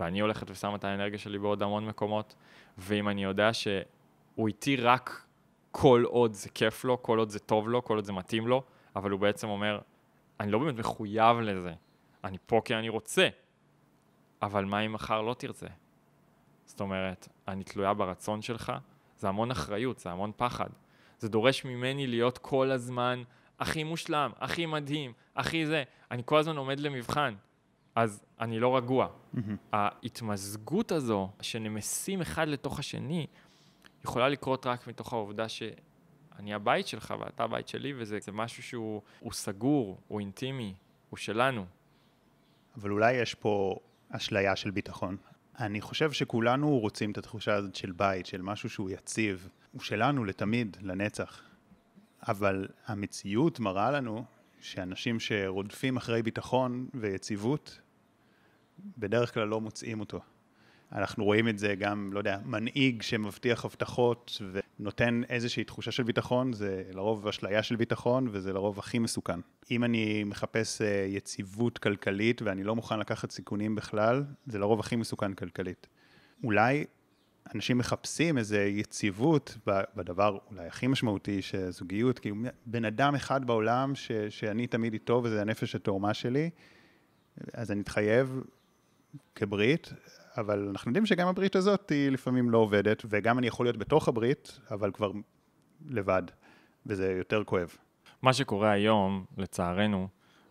[0.00, 2.34] ואני הולכת ושמה את האנרגיה שלי בעוד המון מקומות,
[2.78, 5.26] ואם אני יודע שהוא איתי רק
[5.70, 8.62] כל עוד זה כיף לו, כל עוד זה טוב לו, כל עוד זה מתאים לו,
[8.96, 9.78] אבל הוא בעצם אומר,
[10.40, 11.72] אני לא באמת מחויב לזה,
[12.24, 13.28] אני פה כי אני רוצה,
[14.42, 15.66] אבל מה אם מחר לא תרצה?
[16.66, 18.72] זאת אומרת, אני תלויה ברצון שלך,
[19.18, 20.68] זה המון אחריות, זה המון פחד.
[21.18, 23.22] זה דורש ממני להיות כל הזמן
[23.58, 25.82] הכי מושלם, הכי מדהים, הכי זה.
[26.10, 27.34] אני כל הזמן עומד למבחן,
[27.94, 29.08] אז אני לא רגוע.
[29.08, 29.38] Mm-hmm.
[29.72, 33.26] ההתמזגות הזו, שנמסים אחד לתוך השני,
[34.04, 39.02] יכולה לקרות רק מתוך העובדה שאני הבית שלך ואתה הבית שלי, וזה משהו שהוא
[39.32, 40.74] סגור, הוא אינטימי,
[41.10, 41.66] הוא שלנו.
[42.76, 43.76] אבל אולי יש פה
[44.12, 45.16] אשליה של ביטחון.
[45.58, 49.48] אני חושב שכולנו רוצים את התחושה הזאת של בית, של משהו שהוא יציב.
[49.72, 51.42] הוא שלנו לתמיד, לנצח.
[52.28, 54.24] אבל המציאות מראה לנו
[54.60, 57.78] שאנשים שרודפים אחרי ביטחון ויציבות,
[58.98, 60.20] בדרך כלל לא מוצאים אותו.
[60.92, 64.42] אנחנו רואים את זה גם, לא יודע, מנהיג שמבטיח הבטחות
[64.78, 69.40] ונותן איזושהי תחושה של ביטחון, זה לרוב אשליה של ביטחון וזה לרוב הכי מסוכן.
[69.70, 74.96] אם אני מחפש אה, יציבות כלכלית ואני לא מוכן לקחת סיכונים בכלל, זה לרוב הכי
[74.96, 75.86] מסוכן כלכלית.
[76.44, 76.84] אולי
[77.54, 79.58] אנשים מחפשים איזו יציבות
[79.96, 82.30] בדבר אולי הכי משמעותי שזוגיות, כי
[82.66, 86.50] בן אדם אחד בעולם ש, שאני תמיד איתו וזה הנפש התאומה שלי,
[87.52, 88.42] אז אני אתחייב
[89.34, 89.92] כברית,
[90.36, 94.08] אבל אנחנו יודעים שגם הברית הזאת היא לפעמים לא עובדת, וגם אני יכול להיות בתוך
[94.08, 95.10] הברית, אבל כבר
[95.88, 96.22] לבד,
[96.86, 97.76] וזה יותר כואב.
[98.22, 100.08] מה שקורה היום, לצערנו,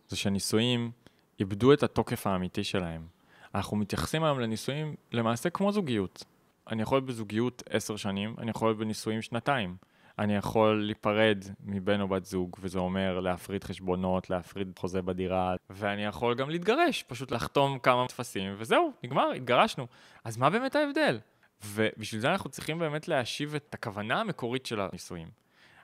[0.08, 0.92] זה שנישואים
[1.40, 3.08] איבדו את התוקף האמיתי שלהם.
[3.56, 6.24] אנחנו מתייחסים היום לנישואים למעשה כמו זוגיות.
[6.72, 9.76] אני יכול להיות בזוגיות עשר שנים, אני יכול להיות בנישואים שנתיים.
[10.20, 16.06] אני יכול להיפרד מבן או בת זוג, וזה אומר להפריד חשבונות, להפריד חוזה בדירה, ואני
[16.06, 19.88] יכול גם להתגרש, פשוט לחתום כמה טפסים, וזהו, נגמר, התגרשנו.
[20.24, 21.20] אז מה באמת ההבדל?
[21.66, 25.28] ובשביל זה אנחנו צריכים באמת להשיב את הכוונה המקורית של הנישואים.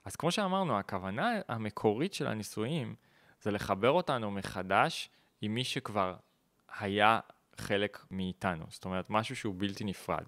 [0.05, 2.95] אז כמו שאמרנו, הכוונה המקורית של הנישואים
[3.41, 5.09] זה לחבר אותנו מחדש
[5.41, 6.15] עם מי שכבר
[6.79, 7.19] היה
[7.57, 10.23] חלק מאיתנו, זאת אומרת, משהו שהוא בלתי נפרד.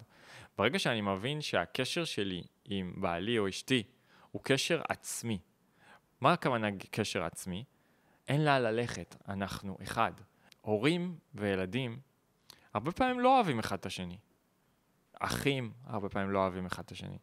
[0.58, 3.84] ברגע שאני מבין שהקשר שלי עם בעלי או אשתי
[4.32, 5.40] הוא קשר עצמי,
[6.22, 7.64] מה הכוונה קשר עצמי?
[8.28, 10.12] אין לה ללכת, אנחנו אחד.
[10.62, 12.00] הורים וילדים
[12.74, 14.18] הרבה פעמים לא אוהבים אחד את השני.
[15.20, 17.18] אחים הרבה פעמים לא אוהבים אחד את השני.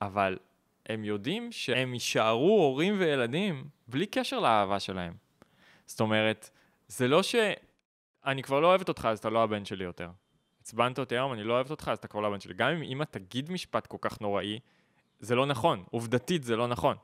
[0.00, 0.38] אבל
[0.86, 5.14] הם יודעים שהם יישארו הורים וילדים בלי קשר לאהבה שלהם.
[5.86, 6.50] זאת אומרת,
[6.88, 10.10] זה לא שאני כבר לא אוהבת אותך אז אתה לא הבן שלי יותר.
[10.66, 12.54] עצבנת אותי היום, אני לא אוהבת אותך, אז אתה כבר לא הבן שלי.
[12.54, 14.58] גם אם אמא תגיד משפט כל כך נוראי,
[15.20, 15.84] זה לא נכון.
[15.90, 16.96] עובדתית זה לא נכון.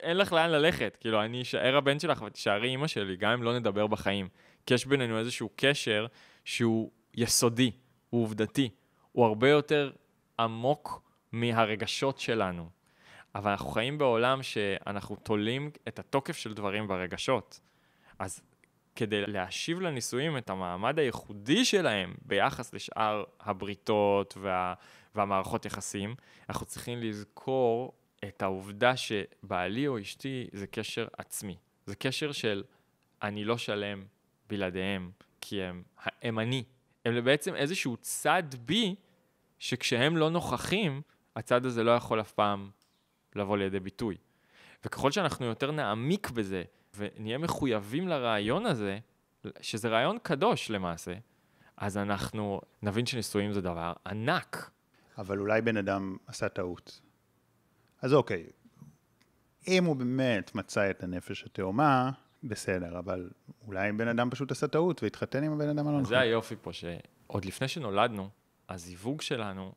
[0.00, 0.96] אין לך לאן ללכת.
[1.00, 4.28] כאילו, אני אשאר הבן שלך ותישארי אימא שלי, גם אם לא נדבר בחיים.
[4.66, 6.06] כי יש בינינו איזשהו קשר
[6.44, 7.70] שהוא יסודי,
[8.10, 8.70] הוא עובדתי.
[9.12, 9.92] הוא הרבה יותר
[10.38, 12.68] עמוק מהרגשות שלנו.
[13.34, 17.60] אבל אנחנו חיים בעולם שאנחנו תולים את התוקף של דברים ברגשות.
[18.18, 18.40] אז
[18.96, 24.74] כדי להשיב לנישואים את המעמד הייחודי שלהם ביחס לשאר הבריתות וה,
[25.14, 26.14] והמערכות יחסים,
[26.48, 27.92] אנחנו צריכים לזכור
[28.24, 31.56] את העובדה שבעלי או אשתי זה קשר עצמי.
[31.86, 32.62] זה קשר של
[33.22, 34.04] אני לא שלם
[34.48, 35.82] בלעדיהם, כי הם,
[36.22, 36.64] הם אני.
[37.04, 38.94] הם בעצם איזשהו צד בי,
[39.58, 41.02] שכשהם לא נוכחים,
[41.36, 42.70] הצד הזה לא יכול אף פעם
[43.36, 44.16] לבוא לידי ביטוי.
[44.84, 46.62] וככל שאנחנו יותר נעמיק בזה,
[46.96, 48.98] ונהיה מחויבים לרעיון הזה,
[49.60, 51.14] שזה רעיון קדוש למעשה,
[51.76, 54.70] אז אנחנו נבין שנישואים זה דבר ענק.
[55.18, 57.00] אבל אולי בן אדם עשה טעות.
[58.02, 58.46] אז אוקיי,
[59.68, 62.10] אם הוא באמת מצא את הנפש התאומה,
[62.44, 63.30] בסדר, אבל
[63.66, 66.04] אולי בן אדם פשוט עשה טעות והתחתן עם הבן אדם הלא נכון.
[66.04, 68.28] זה היופי פה, שעוד לפני שנולדנו,
[68.68, 69.72] הזיווג שלנו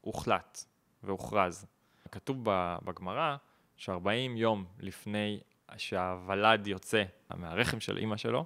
[0.00, 0.64] הוחלט
[1.02, 1.66] והוכרז.
[2.12, 2.38] כתוב
[2.84, 3.36] בגמרא
[3.76, 5.40] ש-40 יום לפני
[5.76, 7.04] שהוולד יוצא
[7.34, 8.44] מהרחם של אימא שלו,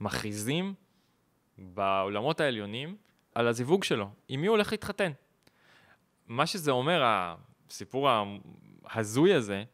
[0.00, 0.74] מכריזים
[1.58, 2.96] בעולמות העליונים
[3.34, 5.12] על הזיווג שלו, עם מי הוא הולך להתחתן.
[6.26, 7.02] מה שזה אומר,
[7.70, 8.08] הסיפור
[8.84, 9.64] ההזוי הזה,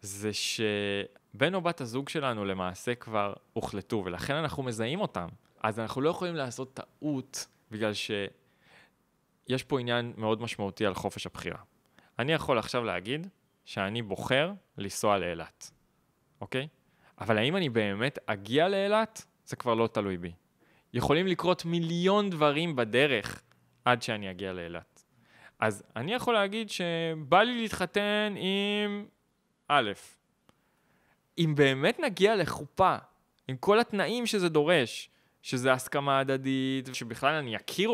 [0.00, 5.28] זה שבן או בת הזוג שלנו למעשה כבר הוחלטו, ולכן אנחנו מזהים אותם.
[5.62, 11.58] אז אנחנו לא יכולים לעשות טעות, בגלל שיש פה עניין מאוד משמעותי על חופש הבחירה.
[12.18, 13.26] אני יכול עכשיו להגיד
[13.64, 15.70] שאני בוחר לנסוע לאילת,
[16.40, 16.68] אוקיי?
[17.20, 19.24] אבל האם אני באמת אגיע לאילת?
[19.44, 20.32] זה כבר לא תלוי בי.
[20.94, 23.42] יכולים לקרות מיליון דברים בדרך
[23.84, 25.04] עד שאני אגיע לאילת.
[25.58, 29.06] אז אני יכול להגיד שבא לי להתחתן עם
[29.68, 29.92] א',
[31.38, 32.96] אם באמת נגיע לחופה,
[33.48, 35.10] עם כל התנאים שזה דורש,
[35.42, 37.90] שזה הסכמה הדדית, שבכלל אני אכיר,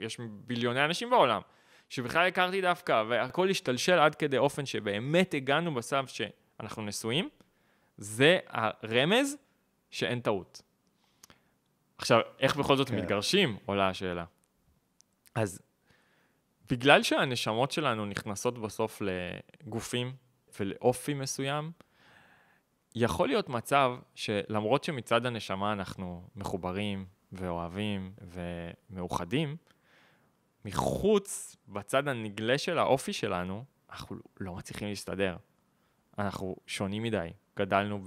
[0.00, 1.40] יש ביליוני אנשים בעולם,
[1.88, 7.28] שבכלל הכרתי דווקא, והכל השתלשל עד כדי אופן שבאמת הגענו בסף שאנחנו נשואים,
[8.00, 9.36] זה הרמז
[9.90, 10.62] שאין טעות.
[11.98, 12.96] עכשיו, איך בכל זאת כן.
[12.96, 13.56] מתגרשים?
[13.66, 14.24] עולה השאלה.
[15.34, 15.60] אז
[16.70, 20.16] בגלל שהנשמות שלנו נכנסות בסוף לגופים
[20.60, 21.72] ולאופי מסוים,
[22.94, 29.56] יכול להיות מצב שלמרות שמצד הנשמה אנחנו מחוברים ואוהבים ומאוחדים,
[30.64, 35.36] מחוץ, בצד הנגלה של האופי שלנו, אנחנו לא מצליחים להסתדר.
[36.18, 37.28] אנחנו שונים מדי.
[37.60, 38.04] גדלנו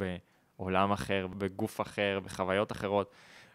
[0.57, 3.11] בעולם אחר, בגוף אחר, בחוויות אחרות,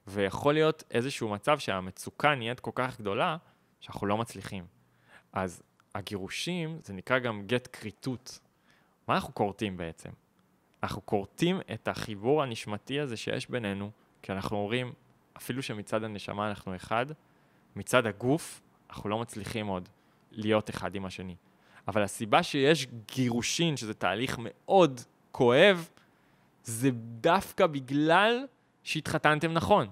[0.06, 3.36] ויכול להיות איזשהו מצב שהמצוקה נהיית כל כך גדולה,
[3.80, 4.66] שאנחנו לא מצליחים.
[5.32, 5.62] אז
[5.94, 8.38] הגירושים, זה נקרא גם גט כריתות.
[9.08, 10.10] מה אנחנו כורתים בעצם?
[10.82, 13.90] אנחנו כורתים את החיבור הנשמתי הזה שיש בינינו,
[14.22, 14.92] כי אנחנו אומרים,
[15.36, 17.06] אפילו שמצד הנשמה אנחנו אחד,
[17.76, 19.88] מצד הגוף אנחנו לא מצליחים עוד
[20.32, 21.36] להיות אחד עם השני.
[21.88, 25.00] אבל הסיבה שיש גירושין, שזה תהליך מאוד
[25.38, 25.88] כואב,
[26.64, 28.46] זה דווקא בגלל
[28.82, 29.86] שהתחתנתם נכון.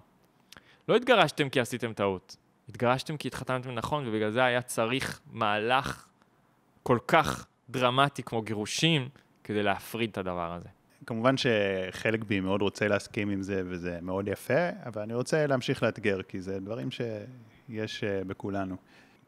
[0.89, 2.37] לא התגרשתם כי עשיתם טעות,
[2.69, 6.09] התגרשתם כי התחתנתם נכון, ובגלל זה היה צריך מהלך
[6.83, 9.09] כל כך דרמטי כמו גירושים,
[9.45, 10.69] כדי להפריד את הדבר הזה.
[11.07, 15.83] כמובן שחלק בי מאוד רוצה להסכים עם זה, וזה מאוד יפה, אבל אני רוצה להמשיך
[15.83, 18.77] לאתגר, כי זה דברים שיש אה, בכולנו.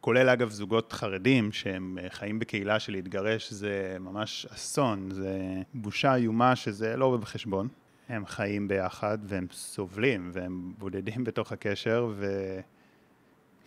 [0.01, 5.39] כולל אגב זוגות חרדים שהם אה, חיים בקהילה של להתגרש, זה ממש אסון, זה
[5.75, 7.69] בושה איומה שזה לא בחשבון.
[8.09, 12.13] הם חיים ביחד והם סובלים והם בודדים בתוך הקשר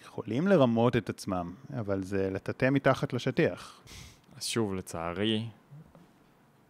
[0.02, 3.82] ויכולים לרמות את עצמם, אבל זה לטאטא מתחת לשטיח.
[4.38, 5.46] אז שוב, לצערי,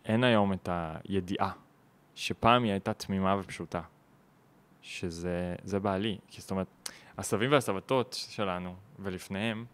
[0.06, 1.52] אין היום את הידיעה
[2.16, 3.82] שפעם היא הייתה תמימה ופשוטה,
[4.82, 6.18] שזה זה בעלי.
[6.38, 6.68] זאת אומרת,
[7.22, 9.66] הסבים והסבתות שלנו, ולפניהם,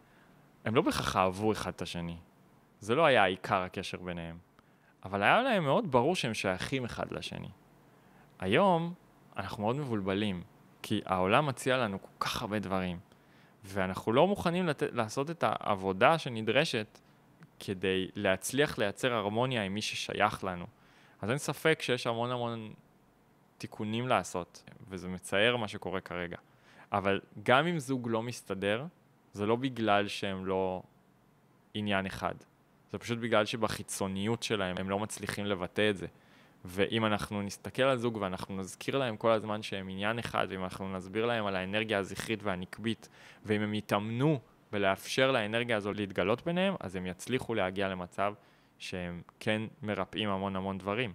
[0.65, 2.17] הם לא בהכרח אהבו אחד את השני.
[2.79, 4.37] זה לא היה עיקר הקשר ביניהם.
[5.05, 7.49] אבל היה להם מאוד ברור שהם שייכים אחד לשני.
[8.39, 8.93] היום
[9.37, 10.43] אנחנו מאוד מבולבלים,
[10.81, 12.99] כי העולם מציע לנו כל כך הרבה דברים,
[13.63, 14.83] ואנחנו לא מוכנים לת...
[14.91, 16.99] לעשות את העבודה שנדרשת
[17.59, 20.65] כדי להצליח לייצר הרמוניה עם מי ששייך לנו.
[21.21, 22.73] אז אין ספק שיש המון המון
[23.57, 26.37] תיקונים לעשות, וזה מצער מה שקורה כרגע.
[26.91, 28.85] אבל גם אם זוג לא מסתדר,
[29.33, 30.83] זה לא בגלל שהם לא
[31.73, 32.35] עניין אחד.
[32.91, 36.07] זה פשוט בגלל שבחיצוניות שלהם הם לא מצליחים לבטא את זה.
[36.65, 40.93] ואם אנחנו נסתכל על זוג ואנחנו נזכיר להם כל הזמן שהם עניין אחד, ואם אנחנו
[40.93, 43.09] נסביר להם על האנרגיה הזכרית והנקבית,
[43.45, 44.39] ואם הם יתאמנו
[44.73, 48.33] ולאפשר לאנרגיה הזו להתגלות ביניהם, אז הם יצליחו להגיע למצב
[48.77, 51.13] שהם כן מרפאים המון המון דברים.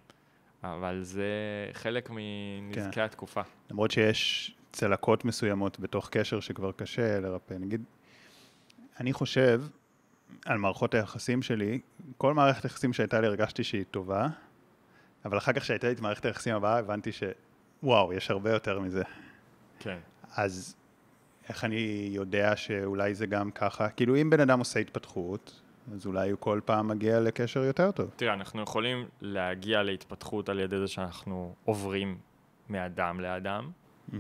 [0.64, 1.26] אבל זה
[1.72, 3.00] חלק מנזקי כן.
[3.00, 3.40] התקופה.
[3.70, 7.54] למרות שיש צלקות מסוימות בתוך קשר שכבר קשה לרפא.
[7.54, 7.84] נגיד,
[9.00, 9.62] אני חושב
[10.44, 11.80] על מערכות היחסים שלי,
[12.16, 14.28] כל מערכת היחסים שהייתה לי הרגשתי שהיא טובה,
[15.24, 19.02] אבל אחר כך שהייתה לי את מערכת היחסים הבאה הבנתי שוואו, יש הרבה יותר מזה.
[19.78, 19.98] כן.
[20.36, 20.76] אז
[21.48, 23.88] איך אני יודע שאולי זה גם ככה?
[23.88, 25.60] כאילו, אם בן אדם עושה התפתחות,
[25.94, 28.10] אז אולי הוא כל פעם מגיע לקשר יותר טוב.
[28.16, 32.18] תראה, אנחנו יכולים להגיע להתפתחות על ידי זה שאנחנו עוברים
[32.68, 33.70] מאדם לאדם,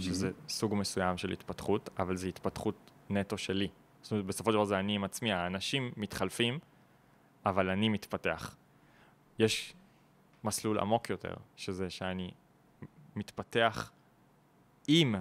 [0.00, 3.68] שזה סוג מסוים של התפתחות, אבל זו התפתחות נטו שלי.
[4.02, 6.58] זאת אומרת, בסופו של דבר זה אני עם עצמי, האנשים מתחלפים,
[7.46, 8.56] אבל אני מתפתח.
[9.38, 9.74] יש
[10.44, 12.30] מסלול עמוק יותר, שזה שאני
[13.16, 13.92] מתפתח
[14.88, 15.14] עם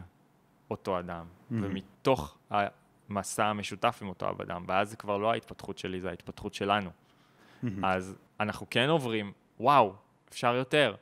[0.70, 1.54] אותו אדם, Mhm.
[1.62, 2.38] ומתוך
[3.10, 6.90] מסע משותף עם אותו אדם, ואז זה כבר לא ההתפתחות שלי, זה ההתפתחות שלנו.
[7.84, 9.94] אז אנחנו כן עוברים, וואו,
[10.30, 10.96] אפשר יותר,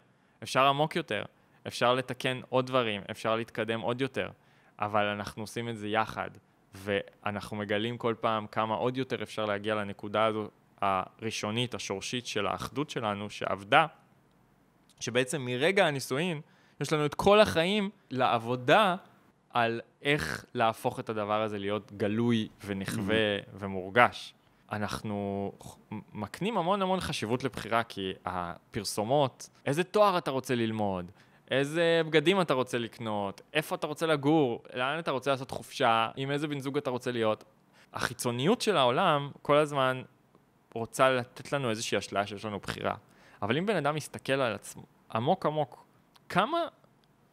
[0.44, 1.24] אפשר עמוק יותר,
[1.70, 4.30] אפשר לתקן עוד דברים, אפשר להתקדם עוד יותר,
[4.80, 6.30] אבל אנחנו עושים את זה יחד,
[6.76, 10.50] ואנחנו מגלים כל פעם כמה עוד יותר אפשר להגיע לנקודה הזו
[10.82, 13.86] הראשונית, השורשית של האחדות שלנו, שעבדה,
[15.00, 16.42] שבעצם מרגע הנישואין,
[16.82, 18.96] יש לנו את כל החיים לעבודה
[19.50, 24.34] על איך להפוך את הדבר הזה להיות גלוי ונחווה ומורגש.
[24.72, 25.52] אנחנו
[26.14, 31.12] מקנים המון המון חשיבות לבחירה, כי הפרסומות, איזה תואר אתה רוצה ללמוד,
[31.52, 36.32] איזה בגדים אתה רוצה לקנות, איפה אתה רוצה לגור, לאן אתה רוצה לעשות חופשה, עם
[36.32, 37.44] איזה בן זוג אתה רוצה להיות.
[37.94, 40.02] החיצוניות של העולם כל הזמן
[40.74, 42.96] רוצה לתת לנו איזושהי אשליה שיש לנו בחירה.
[43.42, 44.84] אבל אם בן אדם מסתכל על עצמו
[45.14, 45.86] עמוק עמוק,
[46.30, 46.68] כמה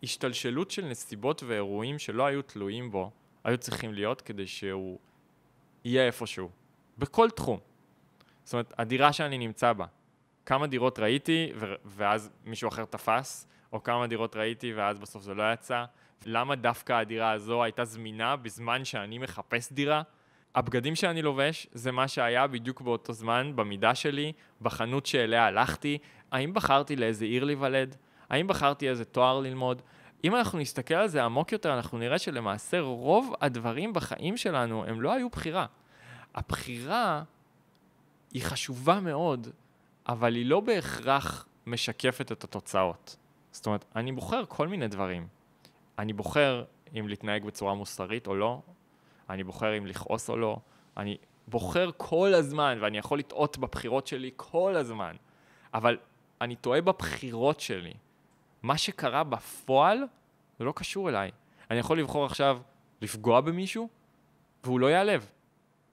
[0.03, 3.11] השתלשלות של נסיבות ואירועים שלא היו תלויים בו,
[3.45, 4.99] היו צריכים להיות כדי שהוא
[5.85, 6.51] יהיה איפשהו,
[6.99, 7.59] בכל תחום.
[8.45, 9.87] זאת אומרת, הדירה שאני נמצא בה,
[10.47, 15.35] כמה דירות ראיתי ו- ואז מישהו אחר תפס, או כמה דירות ראיתי ואז בסוף זה
[15.35, 15.85] לא יצא,
[16.27, 20.03] למה דווקא הדירה הזו הייתה זמינה בזמן שאני מחפש דירה?
[20.55, 25.99] הבגדים שאני לובש זה מה שהיה בדיוק באותו זמן, במידה שלי, בחנות שאליה הלכתי.
[26.33, 27.97] האם בחרתי לאיזה עיר להיוולד?
[28.29, 29.83] האם בחרתי איזה תואר ללמוד?
[30.25, 35.01] אם אנחנו נסתכל על זה עמוק יותר, אנחנו נראה שלמעשה רוב הדברים בחיים שלנו הם
[35.01, 35.67] לא היו בחירה.
[36.35, 37.23] הבחירה
[38.33, 39.49] היא חשובה מאוד,
[40.09, 43.17] אבל היא לא בהכרח משקפת את התוצאות.
[43.57, 45.27] זאת אומרת, אני בוחר כל מיני דברים.
[45.99, 46.65] אני בוחר
[46.99, 48.61] אם להתנהג בצורה מוסרית או לא,
[49.31, 50.59] אני בוחר אם לכעוס או לא,
[50.97, 51.17] אני
[51.49, 55.17] בוחר כל הזמן, ואני יכול לטעות בבחירות שלי כל הזמן,
[55.75, 55.99] אבל
[56.41, 57.95] אני טועה בבחירות שלי.
[58.63, 59.99] מה שקרה בפועל,
[60.59, 61.31] זה לא קשור אליי.
[61.71, 62.61] אני יכול לבחור עכשיו
[63.03, 63.89] לפגוע במישהו,
[64.65, 65.31] והוא לא ייעלב.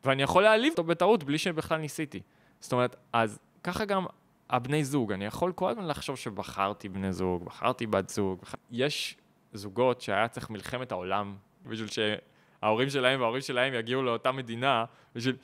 [0.04, 2.22] ואני יכול להעליב אותו בטעות בלי שבכלל ניסיתי.
[2.60, 4.06] זאת אומרת, אז ככה גם
[4.54, 8.40] הבני זוג, אני יכול כל הזמן לחשוב שבחרתי בני זוג, בחרתי בת זוג.
[8.72, 9.18] יש
[9.54, 11.36] זוגות שהיה צריך מלחמת העולם
[11.66, 14.86] בשביל שההורים שלהם וההורים שלהם יגיעו לאותה מדינה,
[15.16, 15.36] בשביל...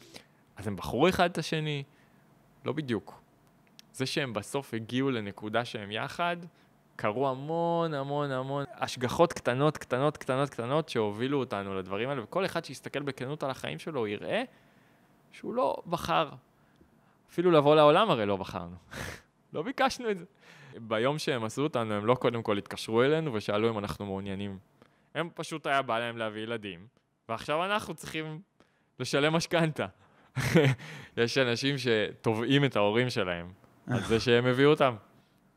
[0.55, 1.83] אז הם בחרו אחד את השני?
[2.65, 3.21] לא בדיוק.
[3.93, 6.37] זה שהם בסוף הגיעו לנקודה שהם יחד,
[6.95, 12.65] קרו המון המון המון השגחות קטנות, קטנות, קטנות, קטנות שהובילו אותנו לדברים האלה, וכל אחד
[12.65, 14.43] שיסתכל בכנות על החיים שלו יראה
[15.31, 16.29] שהוא לא בחר.
[17.31, 18.75] אפילו לבוא לעולם הרי לא בחרנו.
[19.53, 20.25] לא ביקשנו את זה.
[20.77, 24.57] ביום שהם עשו אותנו, הם לא קודם כל התקשרו אלינו ושאלו אם אנחנו מעוניינים.
[25.15, 26.87] הם פשוט היה בא להם להביא ילדים,
[27.29, 28.41] ועכשיו אנחנו צריכים
[28.99, 29.85] לשלם משכנתה.
[31.17, 33.51] יש אנשים שתובעים את ההורים שלהם
[33.87, 34.95] על זה שהם הביאו אותם.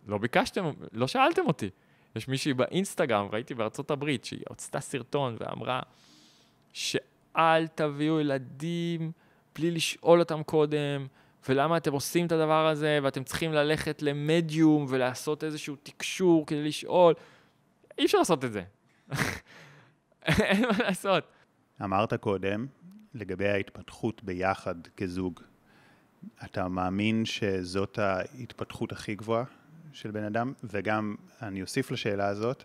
[0.06, 1.70] לא ביקשתם, לא שאלתם אותי.
[2.16, 5.80] יש מישהי באינסטגרם, ראיתי בארצות הברית, שהיא הוצתה סרטון ואמרה
[6.72, 9.12] שאל תביאו ילדים
[9.54, 11.06] בלי לשאול אותם קודם,
[11.48, 17.14] ולמה אתם עושים את הדבר הזה, ואתם צריכים ללכת למדיום ולעשות איזשהו תקשור כדי לשאול.
[17.98, 18.62] אי אפשר לעשות את זה.
[20.26, 21.24] אין מה לעשות.
[21.83, 22.66] אמרת קודם,
[23.14, 25.40] לגבי ההתפתחות ביחד כזוג,
[26.44, 29.44] אתה מאמין שזאת ההתפתחות הכי גבוהה
[29.92, 30.52] של בן אדם?
[30.64, 32.64] וגם, אני אוסיף לשאלה הזאת,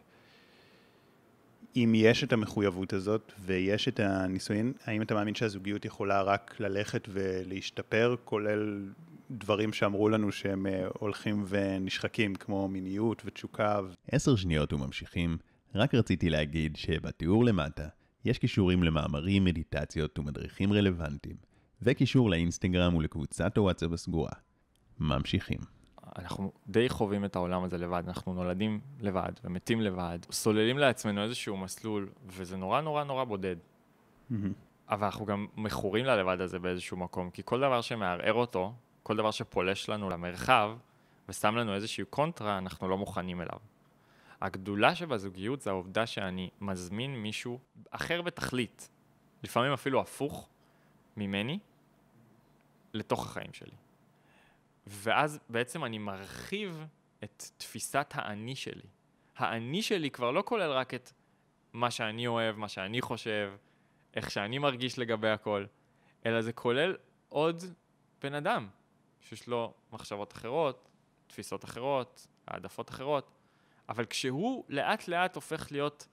[1.83, 7.07] אם יש את המחויבות הזאת ויש את הנישואין, האם אתה מאמין שהזוגיות יכולה רק ללכת
[7.11, 8.89] ולהשתפר, כולל
[9.31, 13.79] דברים שאמרו לנו שהם אה, הולכים ונשחקים, כמו מיניות ותשוקה?
[14.11, 15.37] עשר שניות וממשיכים,
[15.75, 17.87] רק רציתי להגיד שבתיאור למטה
[18.25, 21.35] יש קישורים למאמרים, מדיטציות ומדריכים רלוונטיים,
[21.81, 24.31] וקישור לאינסטגרם ולקבוצת הוואטסאפ הסגורה.
[24.99, 25.76] ממשיכים.
[26.17, 31.57] אנחנו די חווים את העולם הזה לבד, אנחנו נולדים לבד ומתים לבד, סוללים לעצמנו איזשהו
[31.57, 33.55] מסלול, וזה נורא נורא נורא בודד.
[33.55, 34.35] Mm-hmm.
[34.89, 39.31] אבל אנחנו גם מכורים ללבד הזה באיזשהו מקום, כי כל דבר שמערער אותו, כל דבר
[39.31, 40.77] שפולש לנו למרחב,
[41.29, 43.59] ושם לנו איזושהי קונטרה, אנחנו לא מוכנים אליו.
[44.41, 47.59] הגדולה שבזוגיות זה העובדה שאני מזמין מישהו
[47.91, 48.89] אחר בתכלית,
[49.43, 50.49] לפעמים אפילו הפוך
[51.17, 51.59] ממני,
[52.93, 53.86] לתוך החיים שלי.
[54.87, 56.85] ואז בעצם אני מרחיב
[57.23, 58.87] את תפיסת האני שלי.
[59.37, 61.11] האני שלי כבר לא כולל רק את
[61.73, 63.53] מה שאני אוהב, מה שאני חושב,
[64.15, 65.65] איך שאני מרגיש לגבי הכל,
[66.25, 66.95] אלא זה כולל
[67.29, 67.63] עוד
[68.21, 68.67] בן אדם
[69.21, 70.89] שיש לו מחשבות אחרות,
[71.27, 73.31] תפיסות אחרות, העדפות אחרות,
[73.89, 76.07] אבל כשהוא לאט לאט הופך להיות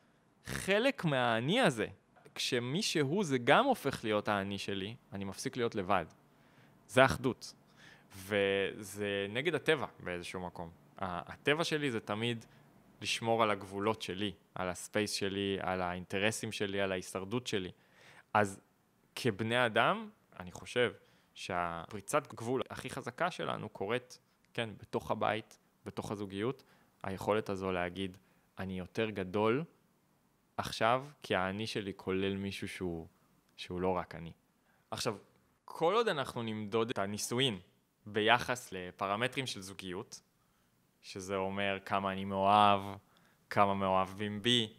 [0.44, 1.86] חלק מהאני הזה,
[2.34, 6.06] כשמי שהוא זה גם הופך להיות האני שלי, אני מפסיק להיות לבד.
[6.88, 7.54] זה אחדות.
[8.16, 10.70] וזה נגד הטבע באיזשהו מקום.
[10.98, 12.44] הטבע שלי זה תמיד
[13.00, 17.70] לשמור על הגבולות שלי, על הספייס שלי, על האינטרסים שלי, על ההישרדות שלי.
[18.34, 18.60] אז
[19.14, 20.10] כבני אדם,
[20.40, 20.92] אני חושב
[21.34, 24.18] שהפריצת גבול הכי חזקה שלנו קורית,
[24.54, 26.64] כן, בתוך הבית, בתוך הזוגיות,
[27.02, 28.16] היכולת הזו להגיד,
[28.58, 29.64] אני יותר גדול
[30.56, 33.06] עכשיו, כי האני שלי כולל מישהו שהוא,
[33.56, 34.32] שהוא לא רק אני.
[34.90, 35.16] עכשיו,
[35.64, 37.58] כל עוד אנחנו נמדוד את הנישואין
[38.06, 40.20] ביחס לפרמטרים של זוגיות,
[41.02, 42.80] שזה אומר כמה אני מאוהב,
[43.50, 44.72] כמה מאוהבים בי,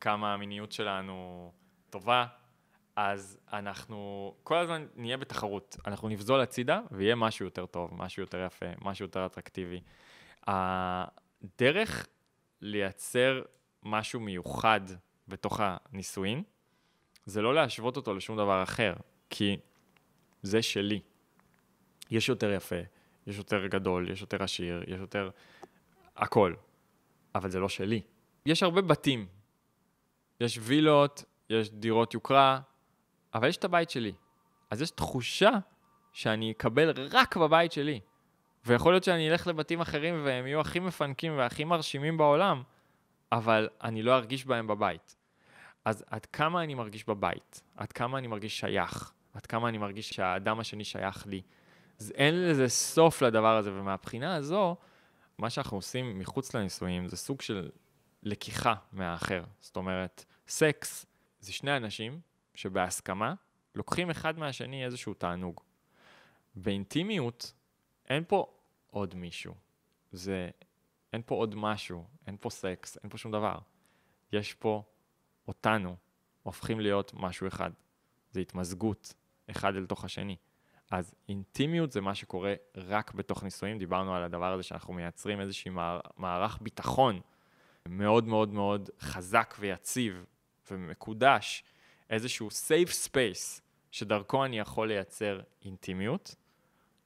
[0.00, 1.52] כמה המיניות שלנו
[1.90, 2.26] טובה,
[2.96, 5.76] אז אנחנו כל הזמן נהיה בתחרות.
[5.86, 9.80] אנחנו נפזול הצידה ויהיה משהו יותר טוב, משהו יותר יפה, משהו יותר אטרקטיבי.
[10.46, 12.06] הדרך
[12.60, 13.42] לייצר
[13.82, 14.80] משהו מיוחד
[15.28, 16.42] בתוך הנישואין,
[17.24, 18.94] זה לא להשוות אותו לשום דבר אחר,
[19.30, 19.56] כי
[20.42, 21.00] זה שלי.
[22.10, 22.76] יש יותר יפה,
[23.26, 25.30] יש יותר גדול, יש יותר עשיר, יש יותר...
[26.16, 26.54] הכל.
[27.34, 28.00] אבל זה לא שלי.
[28.46, 29.26] יש הרבה בתים.
[30.40, 32.60] יש וילות, יש דירות יוקרה,
[33.34, 34.12] אבל יש את הבית שלי.
[34.70, 35.50] אז יש תחושה
[36.12, 38.00] שאני אקבל רק בבית שלי.
[38.66, 42.62] ויכול להיות שאני אלך לבתים אחרים והם יהיו הכי מפנקים והכי מרשימים בעולם,
[43.32, 45.16] אבל אני לא ארגיש בהם בבית.
[45.84, 47.62] אז עד כמה אני מרגיש בבית?
[47.76, 49.12] עד כמה אני מרגיש שייך?
[49.34, 51.42] עד כמה אני מרגיש שהאדם השני שייך לי?
[52.00, 54.76] אז אין לזה סוף לדבר הזה, ומהבחינה הזו,
[55.38, 57.70] מה שאנחנו עושים מחוץ לנישואים זה סוג של
[58.22, 59.44] לקיחה מהאחר.
[59.60, 61.06] זאת אומרת, סקס
[61.40, 62.20] זה שני אנשים
[62.54, 63.34] שבהסכמה
[63.74, 65.60] לוקחים אחד מהשני איזשהו תענוג.
[66.54, 67.52] באינטימיות
[68.08, 68.46] אין פה
[68.90, 69.54] עוד מישהו.
[70.12, 70.50] זה,
[71.12, 73.58] אין פה עוד משהו, אין פה סקס, אין פה שום דבר.
[74.32, 74.82] יש פה
[75.48, 75.96] אותנו,
[76.42, 77.70] הופכים להיות משהו אחד.
[78.30, 79.14] זה התמזגות
[79.50, 80.36] אחד אל תוך השני.
[80.90, 83.78] אז אינטימיות זה מה שקורה רק בתוך נישואים.
[83.78, 85.72] דיברנו על הדבר הזה שאנחנו מייצרים איזשהו
[86.16, 87.20] מערך ביטחון
[87.88, 90.24] מאוד מאוד מאוד חזק ויציב
[90.70, 91.64] ומקודש,
[92.10, 93.60] איזשהו safe space
[93.90, 96.34] שדרכו אני יכול לייצר אינטימיות,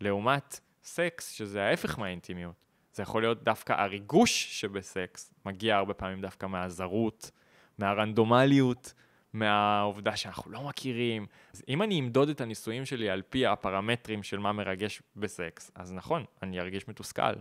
[0.01, 2.55] לעומת סקס, שזה ההפך מהאינטימיות.
[2.93, 7.31] זה יכול להיות דווקא הריגוש שבסקס, מגיע הרבה פעמים דווקא מהזרות,
[7.79, 8.95] מהרנדומליות,
[9.35, 11.27] מהעובדה שאנחנו לא מכירים.
[11.53, 15.93] אז אם אני אמדוד את הניסויים שלי על פי הפרמטרים של מה מרגש בסקס, אז
[15.93, 17.33] נכון, אני ארגיש מתוסכל.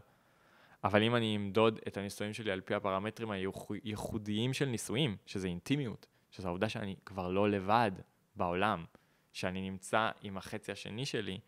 [0.83, 6.05] אבל אם אני אמדוד את הניסויים שלי על פי הפרמטרים הייחודיים של ניסויים, שזה אינטימיות,
[6.31, 7.91] שזו העובדה שאני כבר לא לבד
[8.35, 8.85] בעולם,
[9.31, 11.39] שאני נמצא עם החצי השני שלי,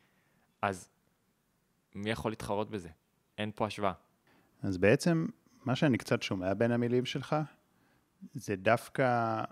[0.62, 0.90] אז
[1.96, 2.90] מי יכול להתחרות בזה?
[3.38, 3.94] אין פה השוואה.
[4.64, 5.26] אז בעצם,
[5.66, 7.36] מה שאני קצת שומע בין המילים שלך,
[8.34, 9.44] זה דווקא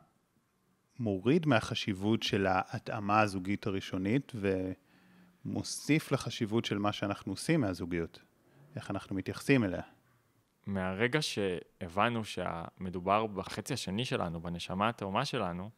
[0.99, 4.31] מוריד מהחשיבות של ההתאמה הזוגית הראשונית
[5.45, 8.19] ומוסיף לחשיבות של מה שאנחנו עושים מהזוגיות,
[8.75, 9.81] איך אנחנו מתייחסים אליה.
[10.65, 15.69] מהרגע שהבנו שמדובר בחצי השני שלנו, בנשמה התאומה שלנו,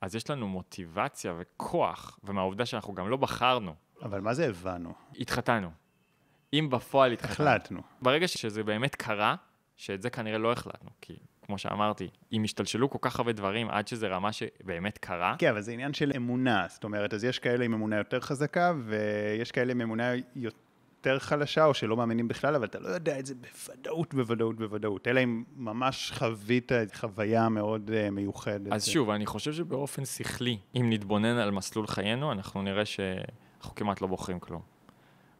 [0.00, 3.74] אז יש לנו מוטיבציה וכוח, ומהעובדה שאנחנו גם לא בחרנו.
[4.02, 4.94] אבל מה זה הבנו?
[5.18, 5.70] התחתנו.
[6.52, 7.46] אם בפועל התחתנו.
[7.48, 7.82] החלטנו.
[8.02, 9.36] ברגע שזה באמת קרה,
[9.76, 11.16] שאת זה כנראה לא החלטנו, כי
[11.48, 15.36] כמו שאמרתי, אם השתלשלו כל כך הרבה דברים עד שזה רמה שבאמת קרה.
[15.38, 18.72] כן, אבל זה עניין של אמונה, זאת אומרת, אז יש כאלה עם אמונה יותר חזקה,
[18.84, 23.26] ויש כאלה עם אמונה יותר חלשה, או שלא מאמינים בכלל, אבל אתה לא יודע את
[23.26, 28.72] זה בוודאות, בוודאות, בוודאות, אלא אם ממש חווית חוויה מאוד uh, מיוחדת.
[28.72, 34.00] אז שוב, אני חושב שבאופן שכלי, אם נתבונן על מסלול חיינו, אנחנו נראה שאנחנו כמעט
[34.00, 34.62] לא בוחרים כלום.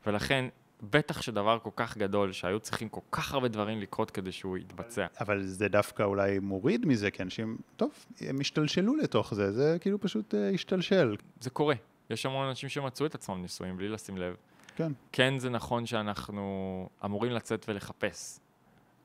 [0.07, 0.45] ולכן,
[0.83, 5.07] בטח שדבר כל כך גדול, שהיו צריכים כל כך הרבה דברים לקרות כדי שהוא יתבצע.
[5.21, 10.01] אבל זה דווקא אולי מוריד מזה, כי אנשים, טוב, הם השתלשלו לתוך זה, זה כאילו
[10.01, 11.17] פשוט uh, השתלשל.
[11.41, 11.75] זה קורה.
[12.11, 14.37] יש המון אנשים שמצאו את עצמם נישואים בלי לשים לב.
[14.77, 14.93] כן.
[15.13, 18.39] כן, זה נכון שאנחנו אמורים לצאת ולחפש,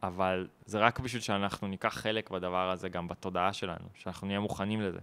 [0.04, 4.82] אבל זה רק בשביל שאנחנו ניקח חלק בדבר הזה גם בתודעה שלנו, שאנחנו נהיה מוכנים
[4.82, 5.00] לזה.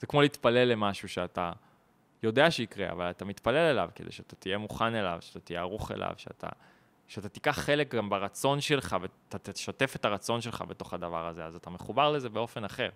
[0.00, 1.52] זה כמו להתפלל למשהו שאתה
[2.22, 6.12] יודע שיקרה, אבל אתה מתפלל אליו כדי שאתה תהיה מוכן אליו, שאתה תהיה ערוך אליו,
[6.16, 6.48] שאתה,
[7.06, 11.56] שאתה תיקח חלק גם ברצון שלך ואתה תשתף את הרצון שלך בתוך הדבר הזה, אז
[11.56, 12.88] אתה מחובר לזה באופן אחר.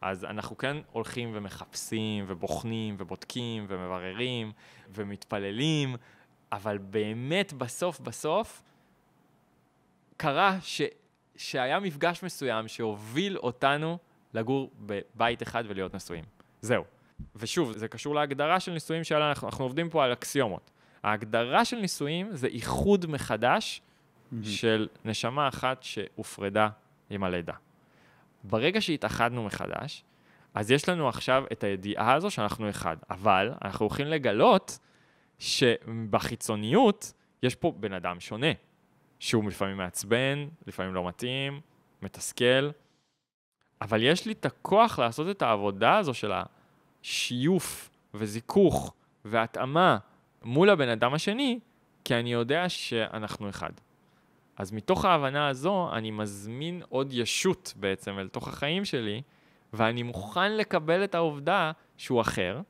[0.00, 4.52] אז אנחנו כן הולכים ומחפשים ובוחנים ובודקים ומבררים
[4.94, 5.96] ומתפללים,
[6.52, 8.62] אבל באמת בסוף בסוף
[10.16, 10.82] קרה ש,
[11.36, 13.98] שהיה מפגש מסוים שהוביל אותנו
[14.34, 16.24] לגור בבית אחד ולהיות נשואים.
[16.60, 16.95] זהו.
[17.36, 20.70] ושוב, זה קשור להגדרה של נישואים שעליה אנחנו, אנחנו עובדים פה על אקסיומות.
[21.02, 24.36] ההגדרה של נישואים זה איחוד מחדש mm-hmm.
[24.46, 26.68] של נשמה אחת שהופרדה
[27.10, 27.52] עם הלידה.
[28.44, 30.04] ברגע שהתאחדנו מחדש,
[30.54, 34.78] אז יש לנו עכשיו את הידיעה הזו שאנחנו אחד, אבל אנחנו הולכים לגלות
[35.38, 37.12] שבחיצוניות
[37.42, 38.52] יש פה בן אדם שונה,
[39.18, 41.60] שהוא לפעמים מעצבן, לפעמים לא מתאים,
[42.02, 42.70] מתסכל,
[43.80, 46.32] אבל יש לי את הכוח לעשות את העבודה הזו של
[47.06, 48.94] השיוף וזיכוך
[49.24, 49.98] והתאמה
[50.44, 51.58] מול הבן אדם השני,
[52.04, 53.70] כי אני יודע שאנחנו אחד.
[54.56, 59.22] אז מתוך ההבנה הזו, אני מזמין עוד ישות בעצם אל תוך החיים שלי,
[59.72, 62.60] ואני מוכן לקבל את העובדה שהוא אחר,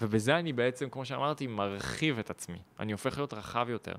[0.00, 2.58] ובזה אני בעצם, כמו שאמרתי, מרחיב את עצמי.
[2.80, 3.94] אני הופך להיות רחב יותר.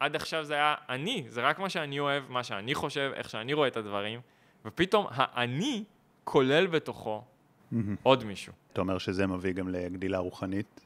[0.00, 3.52] עד עכשיו זה היה אני, זה רק מה שאני אוהב, מה שאני חושב, איך שאני
[3.52, 4.20] רואה את הדברים,
[4.64, 5.84] ופתאום האני
[6.24, 7.24] כולל בתוכו
[8.02, 8.52] עוד מישהו.
[8.72, 10.80] אתה אומר שזה מביא גם לגדילה רוחנית?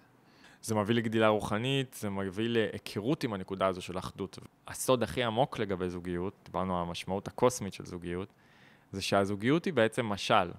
[0.62, 4.38] זה מביא לגדילה רוחנית, זה מביא להיכרות עם הנקודה הזו של אחדות.
[4.68, 8.28] הסוד הכי עמוק לגבי זוגיות, דיברנו על המשמעות הקוסמית של זוגיות,
[8.92, 10.50] זה שהזוגיות היא בעצם משל.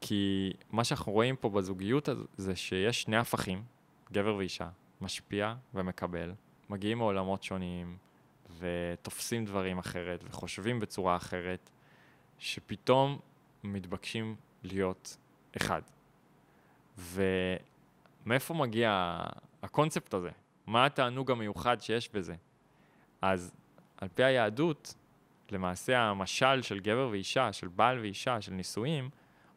[0.00, 3.62] כי מה שאנחנו רואים פה בזוגיות זה שיש שני הפכים,
[4.12, 4.68] גבר ואישה,
[5.00, 6.32] משפיע ומקבל,
[6.70, 7.96] מגיעים מעולמות שונים
[8.58, 11.70] ותופסים דברים אחרת וחושבים בצורה אחרת,
[12.38, 13.18] שפתאום
[13.64, 15.16] מתבקשים להיות
[15.56, 15.82] אחד.
[16.98, 19.20] ומאיפה מגיע
[19.62, 20.30] הקונספט הזה?
[20.66, 22.34] מה התענוג המיוחד שיש בזה?
[23.22, 23.54] אז
[23.96, 24.94] על פי היהדות,
[25.50, 29.10] למעשה המשל של גבר ואישה, של בעל ואישה, של נישואים,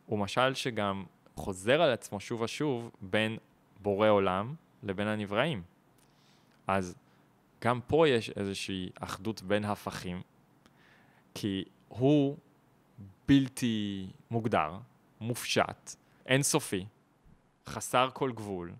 [0.05, 3.37] הוא משל שגם חוזר על עצמו שוב ושוב בין
[3.81, 5.63] בורא עולם לבין הנבראים.
[6.67, 6.95] אז
[7.61, 10.21] גם פה יש איזושהי אחדות בין הפכים,
[11.33, 12.37] כי הוא
[13.25, 14.77] בלתי מוגדר,
[15.21, 15.95] מופשט,
[16.25, 16.85] אינסופי,
[17.67, 18.73] חסר כל גבול,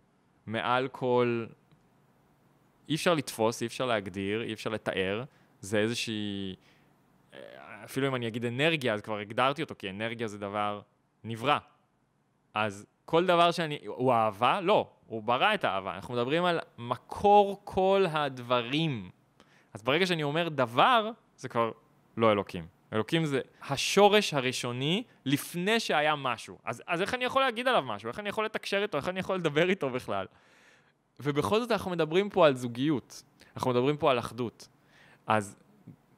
[0.46, 1.46] מעל כל...
[2.90, 5.24] אי אפשר לתפוס, אי אפשר להגדיר, אי אפשר לתאר,
[5.62, 6.56] זה איזושהי...
[7.86, 10.82] אפילו אם אני אגיד אנרגיה, אז כבר הגדרתי אותו, כי אנרגיה זה דבר
[11.24, 11.58] נברא.
[12.54, 13.80] אז כל דבר שאני...
[13.86, 14.62] הוא אהבה?
[14.62, 15.96] לא, הוא ברא את האהבה.
[15.96, 19.10] אנחנו מדברים על מקור כל הדברים.
[19.74, 21.72] אז ברגע שאני אומר דבר, זה כבר
[22.18, 22.75] לא אלוקים.
[22.94, 26.58] אלוקים זה השורש הראשוני לפני שהיה משהו.
[26.64, 28.10] אז, אז איך אני יכול להגיד עליו משהו?
[28.10, 28.98] איך אני יכול לתקשר איתו?
[28.98, 30.26] איך אני יכול לדבר איתו בכלל?
[31.20, 33.24] ובכל זאת אנחנו מדברים פה על זוגיות.
[33.56, 34.68] אנחנו מדברים פה על אחדות.
[35.28, 35.58] אז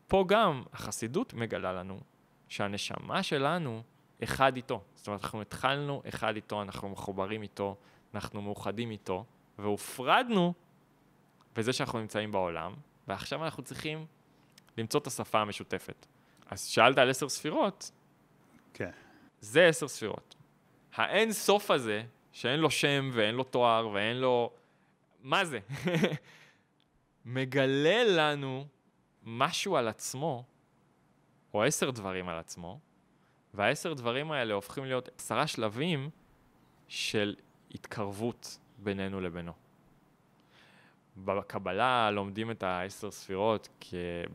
[0.08, 2.00] פה גם החסידות מגלה לנו
[2.48, 3.84] שהנשמה שלנו
[4.24, 4.84] אחד איתו.
[4.96, 7.76] זאת אומרת, אנחנו התחלנו אחד איתו, אנחנו מחוברים איתו,
[8.14, 9.26] אנחנו מאוחדים איתו,
[9.58, 10.54] והופרדנו
[11.56, 12.74] בזה שאנחנו נמצאים בעולם,
[13.08, 14.06] ועכשיו אנחנו צריכים
[14.78, 16.06] למצוא את השפה המשותפת.
[16.50, 17.92] אז שאלת על עשר ספירות,
[18.74, 18.92] כן.
[19.42, 20.36] זה עשר ספירות.
[20.96, 24.52] האין סוף הזה, שאין לו שם ואין לו תואר ואין לו...
[25.24, 25.60] מה זה?
[27.26, 28.66] מגלה לנו
[29.24, 30.44] משהו על עצמו,
[31.54, 32.80] או עשר דברים על עצמו,
[33.54, 36.10] והעשר דברים האלה הופכים להיות עשרה שלבים
[36.88, 37.36] של
[37.72, 39.54] התקרבות בינינו לבינו.
[41.26, 43.84] בקבלה לומדים את העשר ספירות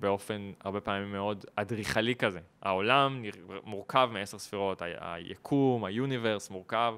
[0.01, 2.41] באופן הרבה פעמים מאוד אדריכלי כזה.
[2.63, 3.23] העולם
[3.65, 6.95] מורכב מעשר ספירות, היקום, היוניברס מורכב,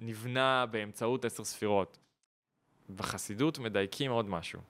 [0.00, 1.98] נבנה באמצעות עשר ספירות.
[2.96, 4.60] בחסידות מדייקים עוד משהו.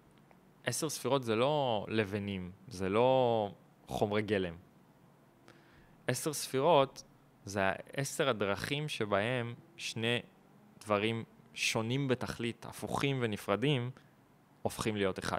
[0.65, 3.51] עשר ספירות זה לא לבנים, זה לא
[3.87, 4.55] חומרי גלם.
[6.07, 7.03] עשר ספירות
[7.45, 7.61] זה
[7.93, 10.23] עשר הדרכים שבהם שני
[10.81, 11.25] דברים
[11.55, 13.91] שונים בתכלית, הפוכים ונפרדים,
[14.67, 15.39] הופכים להיות אחד.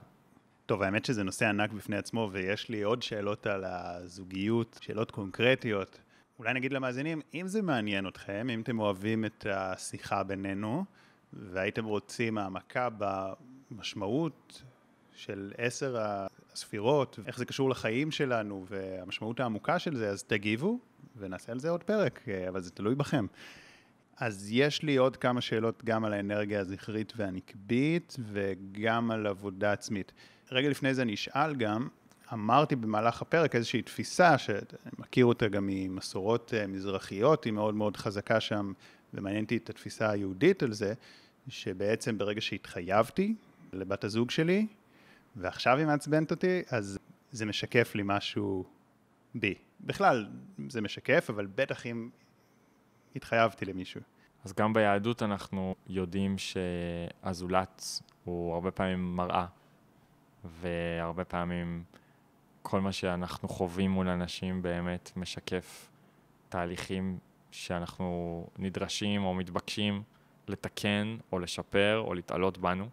[0.66, 6.00] טוב, האמת שזה נושא ענק בפני עצמו, ויש לי עוד שאלות על הזוגיות, שאלות קונקרטיות.
[6.40, 10.86] אולי נגיד למאזינים, אם זה מעניין אתכם, אם אתם אוהבים את השיחה בינינו,
[11.34, 14.64] והייתם רוצים העמקה במשמעות
[15.16, 20.80] של עשר הספירות, איך זה קשור לחיים שלנו והמשמעות העמוקה של זה, אז תגיבו
[21.18, 23.26] ונעשה על זה עוד פרק, אבל זה תלוי בכם.
[24.20, 30.12] אז יש לי עוד כמה שאלות גם על האנרגיה הזכרית והנקבית וגם על עבודה עצמית.
[30.52, 31.88] רגע לפני זה אני אשאל גם,
[32.34, 34.60] אמרתי במהלך הפרק איזושהי תפיסה שאני
[35.00, 38.74] מכיר אותה גם ממסורות אה, מזרחיות, היא מאוד מאוד חזקה שם
[39.14, 40.94] ומעניין אותי את התפיסה היהודית על זה,
[41.48, 43.36] שבעצם ברגע שהתחייבתי
[43.74, 44.68] לבת הזוג שלי,
[45.36, 47.00] ועכשיו היא מעצבנת אותי, אז
[47.32, 48.66] זה משקף לי משהו
[49.36, 49.56] בי.
[49.82, 50.28] בכלל,
[50.70, 52.10] זה משקף, אבל בטח אם
[53.18, 54.02] התחייבתי למישהו.
[54.44, 59.46] אז גם ביהדות אנחנו יודעים שהזולת הוא הרבה פעמים מראה,
[60.44, 61.84] והרבה פעמים
[62.62, 65.90] כל מה שאנחנו חווים מול אנשים באמת משקף
[66.50, 67.18] תהליכים
[67.52, 70.04] שאנחנו נדרשים או מתבקשים
[70.48, 72.90] לתקן או לשפר או להתעלות בנו.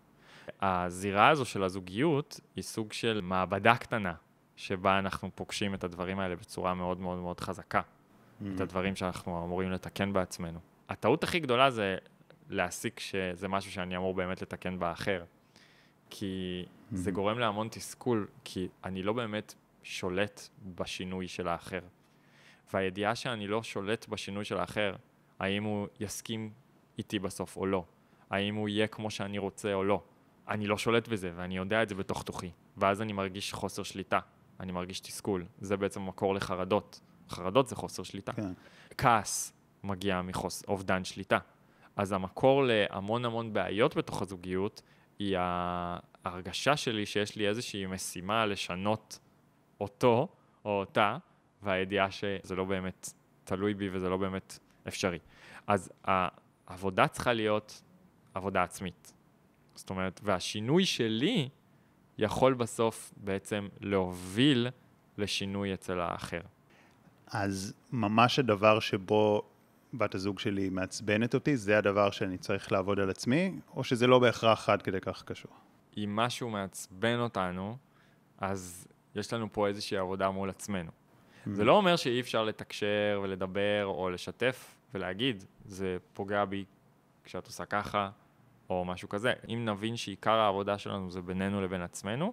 [0.60, 4.14] הזירה הזו של הזוגיות היא סוג של מעבדה קטנה,
[4.56, 7.80] שבה אנחנו פוגשים את הדברים האלה בצורה מאוד מאוד מאוד חזקה.
[8.42, 8.46] Mm-hmm.
[8.54, 10.58] את הדברים שאנחנו אמורים לתקן בעצמנו.
[10.88, 11.96] הטעות הכי גדולה זה
[12.48, 15.24] להסיק שזה משהו שאני אמור באמת לתקן באחר.
[16.10, 16.96] כי mm-hmm.
[16.96, 21.80] זה גורם להמון תסכול, כי אני לא באמת שולט בשינוי של האחר.
[22.72, 24.94] והידיעה שאני לא שולט בשינוי של האחר,
[25.38, 26.50] האם הוא יסכים
[26.98, 27.84] איתי בסוף או לא,
[28.30, 30.02] האם הוא יהיה כמו שאני רוצה או לא.
[30.48, 32.50] אני לא שולט בזה, ואני יודע את זה בתוך תוכי.
[32.76, 34.18] ואז אני מרגיש חוסר שליטה,
[34.60, 35.44] אני מרגיש תסכול.
[35.60, 37.00] זה בעצם מקור לחרדות.
[37.28, 38.32] חרדות זה חוסר שליטה.
[38.32, 38.52] כן.
[38.98, 39.52] כעס
[39.84, 41.38] מגיע מאובדן שליטה.
[41.96, 44.82] אז המקור להמון המון בעיות בתוך הזוגיות
[45.18, 49.18] היא ההרגשה שלי שיש לי איזושהי משימה לשנות
[49.80, 50.28] אותו
[50.64, 51.16] או אותה,
[51.62, 53.12] והידיעה שזה לא באמת
[53.44, 54.58] תלוי בי וזה לא באמת
[54.88, 55.18] אפשרי.
[55.66, 57.82] אז העבודה צריכה להיות
[58.34, 59.12] עבודה עצמית.
[59.74, 61.48] זאת אומרת, והשינוי שלי
[62.18, 64.68] יכול בסוף בעצם להוביל
[65.18, 66.40] לשינוי אצל האחר.
[67.26, 69.42] אז ממש הדבר שבו
[69.94, 74.18] בת הזוג שלי מעצבנת אותי, זה הדבר שאני צריך לעבוד על עצמי, או שזה לא
[74.18, 75.52] בהכרח עד כדי כך קשור?
[75.96, 77.76] אם משהו מעצבן אותנו,
[78.38, 80.90] אז יש לנו פה איזושהי עבודה מול עצמנו.
[80.90, 81.50] Mm-hmm.
[81.52, 86.64] זה לא אומר שאי אפשר לתקשר ולדבר או לשתף ולהגיד, זה פוגע בי
[87.24, 88.10] כשאת עושה ככה,
[88.70, 89.32] או משהו כזה.
[89.48, 92.32] אם נבין שעיקר העבודה שלנו זה בינינו לבין עצמנו,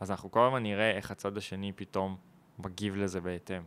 [0.00, 2.16] אז אנחנו כל הזמן נראה איך הצד השני פתאום
[2.58, 3.62] מגיב לזה בהתאם.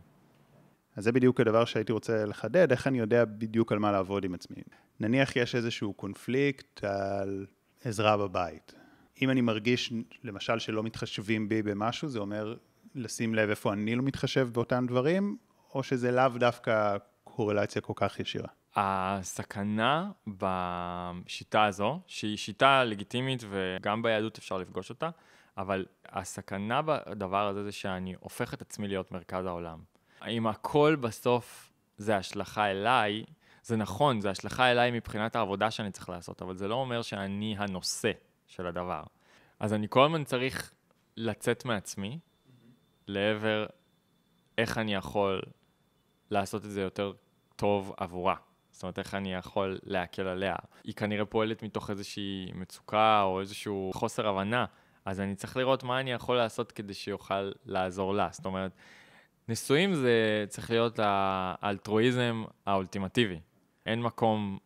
[0.96, 4.34] אז זה בדיוק הדבר שהייתי רוצה לחדד, איך אני יודע בדיוק על מה לעבוד עם
[4.34, 4.62] עצמי.
[5.00, 7.46] נניח יש איזשהו קונפליקט על
[7.84, 8.74] עזרה בבית.
[9.22, 9.92] אם אני מרגיש,
[10.24, 12.56] למשל, שלא מתחשבים בי במשהו, זה אומר
[12.94, 15.36] לשים לב איפה אני לא מתחשב באותם דברים,
[15.74, 18.48] או שזה לאו דווקא קורלציה כל כך ישירה.
[18.76, 25.10] הסכנה בשיטה הזו, שהיא שיטה לגיטימית וגם ביהדות אפשר לפגוש אותה,
[25.58, 29.78] אבל הסכנה בדבר הזה זה שאני הופך את עצמי להיות מרכז העולם.
[30.28, 33.24] אם הכל בסוף זה השלכה אליי,
[33.62, 37.56] זה נכון, זה השלכה אליי מבחינת העבודה שאני צריך לעשות, אבל זה לא אומר שאני
[37.58, 38.12] הנושא
[38.46, 39.02] של הדבר.
[39.60, 40.72] אז אני כל הזמן צריך
[41.16, 42.18] לצאת מעצמי
[43.06, 43.66] לעבר
[44.58, 45.42] איך אני יכול
[46.30, 47.12] לעשות את זה יותר
[47.56, 48.34] טוב עבורה.
[48.70, 50.56] זאת אומרת, איך אני יכול להקל עליה.
[50.84, 54.64] היא כנראה פועלת מתוך איזושהי מצוקה או איזשהו חוסר הבנה,
[55.04, 58.28] אז אני צריך לראות מה אני יכול לעשות כדי שיוכל לעזור לה.
[58.32, 58.72] זאת אומרת,
[59.48, 63.40] נישואים זה צריך להיות האלטרואיזם האולטימטיבי.
[63.86, 64.58] אין מקום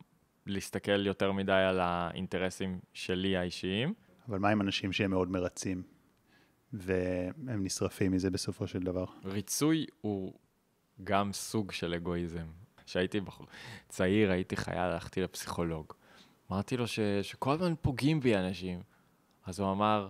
[0.47, 3.95] להסתכל יותר מדי על האינטרסים שלי האישיים.
[4.29, 5.83] אבל מה עם אנשים שהם מאוד מרצים,
[6.72, 9.05] והם נשרפים מזה בסופו של דבר?
[9.24, 10.35] ריצוי הוא
[11.05, 12.47] גם סוג של אגואיזם.
[12.87, 13.47] כשהייתי בחור
[13.89, 15.93] צעיר, הייתי חייל, הלכתי לפסיכולוג.
[16.53, 18.83] אמרתי לו ש, שכל הזמן פוגעים בי אנשים.
[19.47, 20.09] אז הוא אמר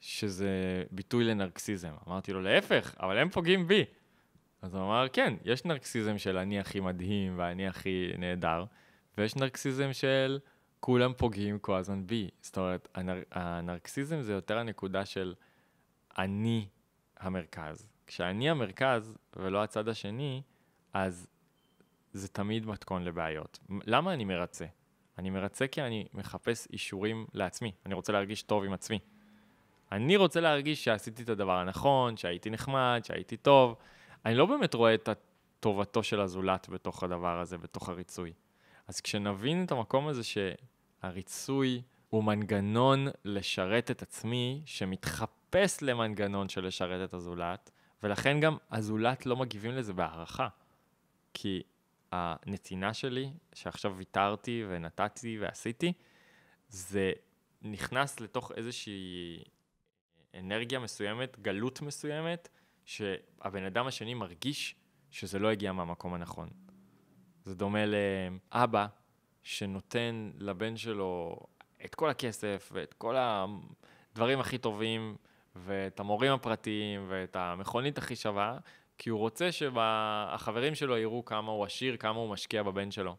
[0.00, 1.92] שזה ביטוי לנרקסיזם.
[2.08, 3.84] אמרתי לו, להפך, אבל הם פוגעים בי.
[4.62, 8.64] אז הוא אמר, כן, יש נרקסיזם של אני הכי מדהים ואני הכי נהדר,
[9.18, 10.38] ויש נרקסיזם של
[10.80, 12.28] כולם פוגעים כל הזמן בי.
[12.40, 13.22] זאת אומרת, הנר...
[13.32, 15.34] הנרקסיזם זה יותר הנקודה של
[16.18, 16.68] אני
[17.18, 17.88] המרכז.
[18.06, 20.42] כשאני המרכז ולא הצד השני,
[20.92, 21.26] אז
[22.12, 23.58] זה תמיד מתכון לבעיות.
[23.86, 24.66] למה אני מרצה?
[25.18, 28.98] אני מרצה כי אני מחפש אישורים לעצמי, אני רוצה להרגיש טוב עם עצמי.
[29.92, 33.76] אני רוצה להרגיש שעשיתי את הדבר הנכון, שהייתי נחמד, שהייתי טוב.
[34.24, 35.08] אני לא באמת רואה את
[35.60, 38.32] טובתו של הזולת בתוך הדבר הזה, בתוך הריצוי.
[38.88, 47.08] אז כשנבין את המקום הזה שהריצוי הוא מנגנון לשרת את עצמי, שמתחפש למנגנון של לשרת
[47.08, 47.70] את הזולת,
[48.02, 50.48] ולכן גם הזולת לא מגיבים לזה בהערכה.
[51.34, 51.62] כי
[52.12, 55.92] הנתינה שלי, שעכשיו ויתרתי ונתתי ועשיתי,
[56.68, 57.12] זה
[57.62, 59.42] נכנס לתוך איזושהי
[60.34, 62.48] אנרגיה מסוימת, גלות מסוימת,
[62.90, 64.74] שהבן אדם השני מרגיש
[65.10, 66.48] שזה לא הגיע מהמקום הנכון.
[67.44, 68.86] זה דומה לאבא
[69.42, 71.36] שנותן לבן שלו
[71.84, 75.16] את כל הכסף ואת כל הדברים הכי טובים
[75.56, 78.58] ואת המורים הפרטיים ואת המכונית הכי שווה,
[78.98, 83.16] כי הוא רוצה שהחברים שלו יראו כמה הוא עשיר, כמה הוא משקיע בבן שלו.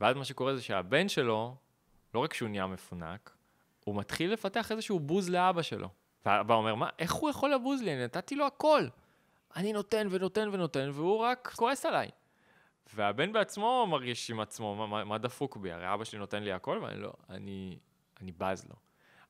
[0.00, 1.56] ואז מה שקורה זה שהבן שלו,
[2.14, 3.36] לא רק שהוא נהיה מפונק,
[3.84, 5.88] הוא מתחיל לפתח איזשהו בוז לאבא שלו.
[6.26, 7.92] והאבא אומר, מה, איך הוא יכול לבוז לי?
[7.92, 8.88] אני נתתי לו הכל.
[9.56, 12.10] אני נותן ונותן ונותן, והוא רק כועס עליי.
[12.94, 15.72] והבן בעצמו מרגיש עם עצמו, מה, מה דפוק בי?
[15.72, 17.78] הרי אבא שלי נותן לי הכל, ואני לא, אני,
[18.20, 18.74] אני בז לו.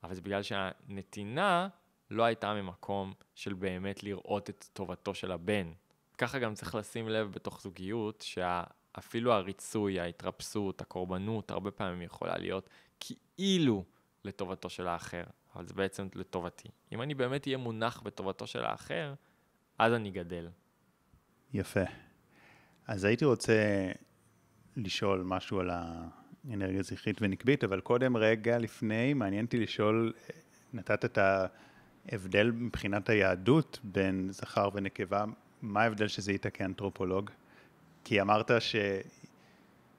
[0.03, 1.67] אבל זה בגלל שהנתינה
[2.11, 5.71] לא הייתה ממקום של באמת לראות את טובתו של הבן.
[6.17, 12.69] ככה גם צריך לשים לב בתוך זוגיות, שאפילו הריצוי, ההתרפסות, הקורבנות, הרבה פעמים יכולה להיות
[12.99, 13.83] כאילו
[14.23, 15.23] לטובתו של האחר,
[15.55, 16.69] אבל זה בעצם לטובתי.
[16.91, 19.13] אם אני באמת אהיה מונח בטובתו של האחר,
[19.79, 20.47] אז אני גדל.
[21.53, 21.83] יפה.
[22.87, 23.87] אז הייתי רוצה
[24.77, 30.13] לשאול משהו על האנרגיה זכרית ונקבית, אבל קודם רגע לפני, מעניין אותי לשאול,
[30.73, 31.17] נתת את
[32.11, 35.25] ההבדל מבחינת היהדות בין זכר ונקבה,
[35.61, 37.29] מה ההבדל שזיהית כאנתרופולוג?
[38.03, 38.51] כי אמרת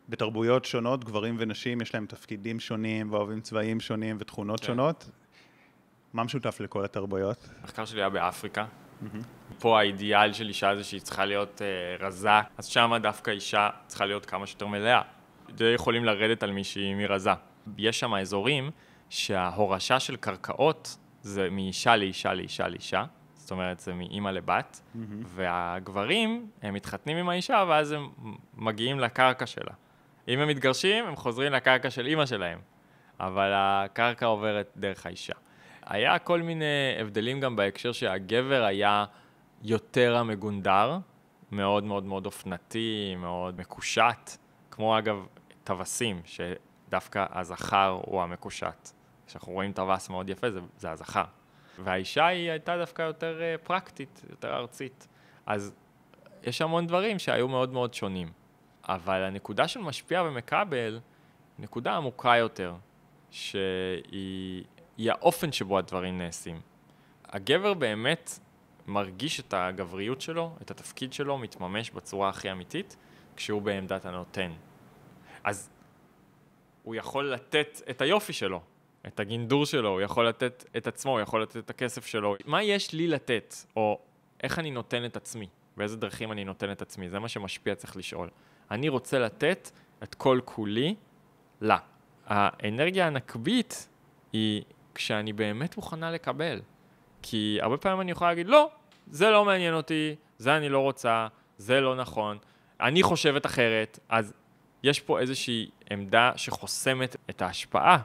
[0.09, 4.67] בתרבויות שונות, גברים ונשים, יש להם תפקידים שונים ואוהבים צבעים שונים ותכונות כן.
[4.67, 5.11] שונות.
[6.13, 7.49] מה משותף לכל התרבויות?
[7.61, 8.67] המחקר שלי היה באפריקה.
[9.59, 14.07] פה האידיאל של אישה זה שהיא צריכה להיות אה, רזה, אז שמה דווקא אישה צריכה
[14.07, 15.03] להיות כמה שיותר מלאה.
[15.51, 17.31] די יכולים לרדת על מישהי מרזה.
[17.79, 18.71] יש שם אזורים
[19.11, 24.81] שההורשה של קרקעות זה מאישה לאישה לאישה לאישה, זאת אומרת זה מאימא לבת,
[25.25, 28.09] והגברים הם מתחתנים עם האישה ואז הם
[28.55, 29.73] מגיעים לקרקע שלה.
[30.29, 32.59] אם הם מתגרשים, הם חוזרים לקרקע של אימא שלהם,
[33.21, 35.35] אבל הקרקע עוברת דרך האישה.
[35.89, 39.05] היה כל מיני הבדלים גם בהקשר שהגבר היה
[39.63, 40.99] יותר המגונדר,
[41.53, 44.31] מאוד מאוד מאוד אופנתי, מאוד מקושט,
[44.71, 45.27] כמו אגב
[45.65, 48.89] טווסים, שדווקא הזכר הוא המקושט.
[49.27, 51.25] כשאנחנו רואים טווס מאוד יפה, זה, זה הזכר.
[51.79, 55.09] והאישה היא הייתה דווקא יותר אה, פרקטית, יותר ארצית.
[55.47, 55.75] אז
[56.43, 58.33] יש המון דברים שהיו מאוד מאוד שונים.
[58.89, 61.01] אבל הנקודה של משפיע ומקבל,
[61.59, 62.75] נקודה עמוקה יותר,
[63.31, 64.65] שהיא
[64.99, 66.61] היא האופן שבו הדברים נעשים.
[67.25, 68.39] הגבר באמת
[68.87, 72.97] מרגיש את הגבריות שלו, את התפקיד שלו, מתממש בצורה הכי אמיתית,
[73.37, 74.53] כשהוא בעמדת הנותן.
[75.45, 75.71] אז
[76.83, 78.61] הוא יכול לתת את היופי שלו,
[79.07, 82.37] את הגינדור שלו, הוא יכול לתת את עצמו, הוא יכול לתת את הכסף שלו.
[82.45, 83.99] מה יש לי לתת, או
[84.43, 87.97] איך אני נותן את עצמי, באיזה דרכים אני נותן את עצמי, זה מה שמשפיע צריך
[87.97, 88.29] לשאול.
[88.71, 89.71] אני רוצה לתת
[90.03, 90.95] את כל כולי
[91.61, 91.79] לה.
[92.27, 93.89] האנרגיה הנקבית
[94.33, 94.63] היא
[94.99, 96.61] כשאני באמת מוכנה לקבל.
[97.23, 98.71] כי הרבה פעמים אני יכולה להגיד, לא,
[99.11, 101.29] זה לא מעניין אותי, זה אני לא רוצה,
[101.59, 102.39] זה לא נכון,
[102.81, 104.35] אני חושבת אחרת, אז
[104.83, 107.99] יש פה איזושהי עמדה שחוסמת את ההשפעה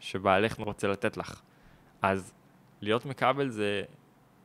[0.00, 1.40] שבעלך רוצה לתת לך.
[2.02, 2.32] אז
[2.80, 3.82] להיות מקבל זה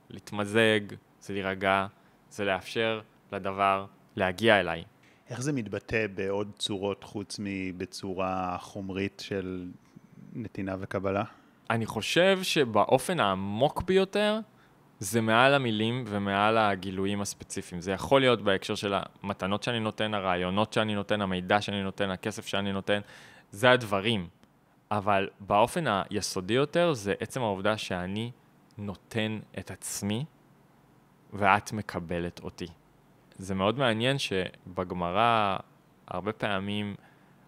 [0.09, 0.79] להתמזג,
[1.19, 1.87] זה להירגע,
[2.29, 3.85] זה לאפשר לדבר
[4.15, 4.83] להגיע אליי.
[5.29, 9.69] איך זה מתבטא בעוד צורות חוץ מבצורה חומרית של
[10.33, 11.23] נתינה וקבלה?
[11.71, 14.39] אני חושב שבאופן העמוק ביותר,
[14.99, 17.81] זה מעל המילים ומעל הגילויים הספציפיים.
[17.81, 18.93] זה יכול להיות בהקשר של
[19.23, 23.01] המתנות שאני נותן, הרעיונות שאני נותן, המידע שאני נותן, הכסף שאני נותן,
[23.51, 24.27] זה הדברים.
[24.91, 28.31] אבל באופן היסודי יותר, זה עצם העובדה שאני
[28.77, 30.25] נותן את עצמי
[31.33, 32.67] ואת מקבלת אותי.
[33.37, 35.57] זה מאוד מעניין שבגמרא,
[36.07, 36.95] הרבה פעמים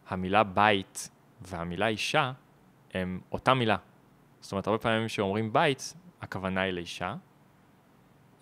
[0.09, 1.09] המילה בית
[1.41, 2.31] והמילה אישה
[2.93, 3.77] הם אותה מילה.
[4.43, 7.15] זאת אומרת, הרבה פעמים כשאומרים בית, הכוונה היא לאישה,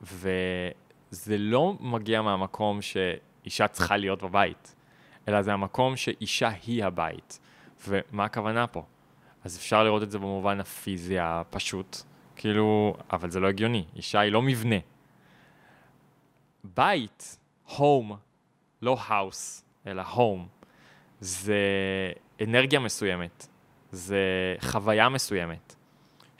[0.01, 4.75] וזה לא מגיע מהמקום שאישה צריכה להיות בבית,
[5.27, 7.39] אלא זה המקום שאישה היא הבית.
[7.87, 8.83] ומה הכוונה פה?
[9.43, 11.97] אז אפשר לראות את זה במובן הפיזי הפשוט,
[12.35, 14.75] כאילו, אבל זה לא הגיוני, אישה היא לא מבנה.
[16.63, 17.37] בית,
[17.67, 18.13] home,
[18.81, 20.67] לא house, אלא home,
[21.19, 21.57] זה
[22.43, 23.47] אנרגיה מסוימת,
[23.91, 25.75] זה חוויה מסוימת.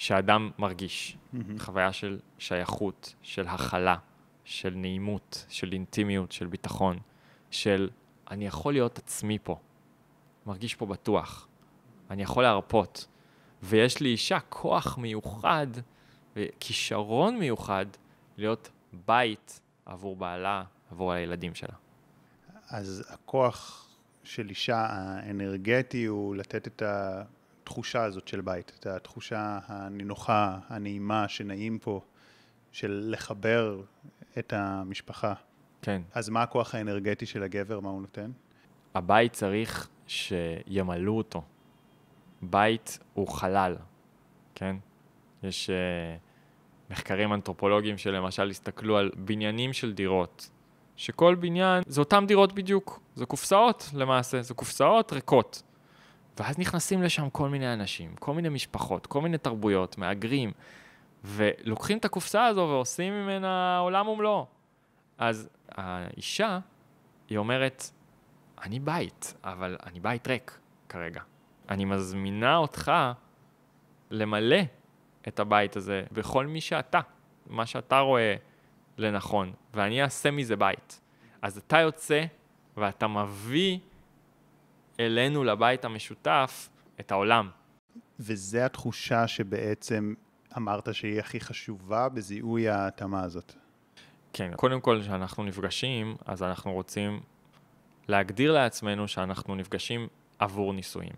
[0.02, 1.18] שאדם מרגיש.
[1.18, 1.38] Mm-hmm.
[1.60, 3.98] חוויה של שייכות, של הכלה,
[4.44, 7.00] של נעימות, של אינטימיות, של ביטחון,
[7.52, 7.90] של
[8.32, 9.60] אני יכול להיות עצמי פה,
[10.46, 11.48] מרגיש פה בטוח,
[12.12, 13.08] אני יכול להרפות,
[13.64, 15.68] ויש לי אישה כוח מיוחד
[16.36, 17.86] וכישרון מיוחד
[18.38, 18.70] להיות
[19.06, 21.76] בית עבור בעלה, עבור הילדים שלה.
[22.70, 23.88] אז הכוח
[24.24, 27.24] של אישה האנרגטי הוא לתת את ה...
[27.72, 32.02] התחושה הזאת של בית, את התחושה הנינוחה, הנעימה, שנעים פה,
[32.72, 33.82] של לחבר
[34.38, 35.34] את המשפחה.
[35.82, 36.02] כן.
[36.14, 38.32] אז מה הכוח האנרגטי של הגבר, מה הוא נותן?
[38.96, 41.42] הבית צריך שימלאו אותו.
[42.42, 43.76] בית הוא חלל,
[44.56, 44.76] כן?
[45.44, 50.50] יש uh, מחקרים אנתרופולוגיים שלמשל הסתכלו על בניינים של דירות,
[50.96, 55.64] שכל בניין זה אותם דירות בדיוק, זה קופסאות למעשה, זה קופסאות ריקות.
[56.40, 60.52] ואז נכנסים לשם כל מיני אנשים, כל מיני משפחות, כל מיני תרבויות, מהגרים,
[61.24, 64.46] ולוקחים את הקופסה הזו ועושים ממנה עולם ומלואו.
[65.18, 66.60] אז האישה,
[67.30, 67.84] היא אומרת,
[68.64, 70.60] אני בית, אבל אני בית ריק
[70.90, 71.22] כרגע.
[71.70, 72.92] אני מזמינה אותך
[74.12, 74.60] למלא
[75.28, 77.00] את הבית הזה בכל מי שאתה,
[77.48, 78.36] מה שאתה רואה
[78.98, 81.02] לנכון, ואני אעשה מזה בית.
[81.42, 82.24] אז אתה יוצא
[82.78, 83.80] ואתה מביא
[85.06, 87.50] אלינו, לבית המשותף, את העולם.
[88.20, 90.14] וזה התחושה שבעצם
[90.58, 93.54] אמרת שהיא הכי חשובה בזיהוי ההתאמה הזאת.
[94.34, 97.20] כן, קודם כל, כשאנחנו נפגשים, אז אנחנו רוצים
[98.08, 100.08] להגדיר לעצמנו שאנחנו נפגשים
[100.40, 101.14] עבור נישואים.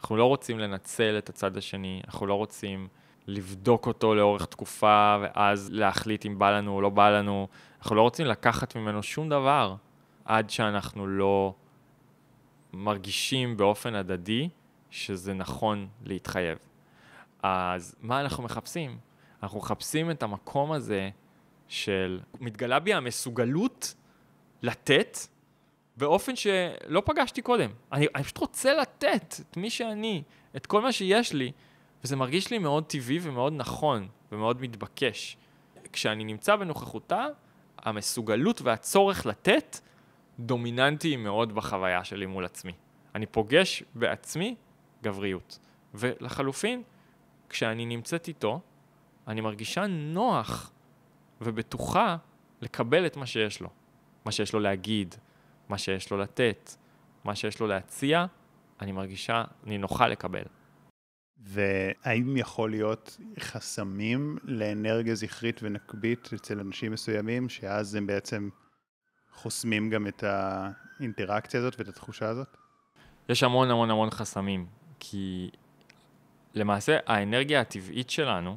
[0.00, 2.88] אנחנו לא רוצים לנצל את הצד השני, אנחנו לא רוצים
[3.26, 7.48] לבדוק אותו לאורך תקופה ואז להחליט אם בא לנו או לא בא לנו.
[7.78, 9.74] אנחנו לא רוצים לקחת ממנו שום דבר
[10.24, 11.54] עד שאנחנו לא
[12.72, 14.48] מרגישים באופן הדדי
[14.90, 16.58] שזה נכון להתחייב.
[17.42, 18.98] אז מה אנחנו מחפשים?
[19.42, 21.10] אנחנו מחפשים את המקום הזה
[21.68, 22.20] של...
[22.40, 23.94] מתגלה בי המסוגלות
[24.62, 25.18] לתת
[25.96, 27.70] באופן שלא פגשתי קודם.
[27.92, 30.22] אני, אני פשוט רוצה לתת את מי שאני,
[30.56, 31.52] את כל מה שיש לי,
[32.04, 35.36] וזה מרגיש לי מאוד טבעי ומאוד נכון ומאוד מתבקש.
[35.92, 37.26] כשאני נמצא בנוכחותה,
[37.78, 39.78] המסוגלות והצורך לתת
[40.38, 42.72] דומיננטי מאוד בחוויה שלי מול עצמי.
[43.14, 44.54] אני פוגש בעצמי
[45.02, 45.58] גבריות.
[45.94, 46.82] ולחלופין,
[47.48, 48.60] כשאני נמצאת איתו,
[49.28, 50.72] אני מרגישה נוח
[51.40, 52.16] ובטוחה
[52.60, 53.68] לקבל את מה שיש לו.
[54.24, 55.14] מה שיש לו להגיד,
[55.68, 56.70] מה שיש לו לתת,
[57.24, 58.26] מה שיש לו להציע,
[58.80, 60.42] אני מרגישה, אני נוחה לקבל.
[61.38, 68.48] והאם יכול להיות חסמים לאנרגיה זכרית ונקבית אצל אנשים מסוימים, שאז הם בעצם
[69.38, 72.56] חוסמים גם את האינטראקציה הזאת ואת התחושה הזאת?
[73.28, 74.66] יש המון המון המון חסמים,
[75.00, 75.50] כי
[76.54, 78.56] למעשה האנרגיה הטבעית שלנו,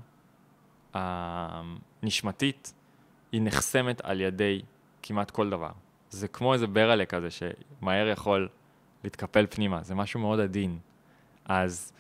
[0.94, 2.74] הנשמתית,
[3.32, 4.62] היא נחסמת על ידי
[5.04, 5.72] כמעט כל דבר.
[6.10, 8.50] זה כמו איזה ברלה כזה שמהר יכול
[9.04, 10.80] להתקפל פנימה, זה משהו מאוד עדין.
[11.46, 11.94] אז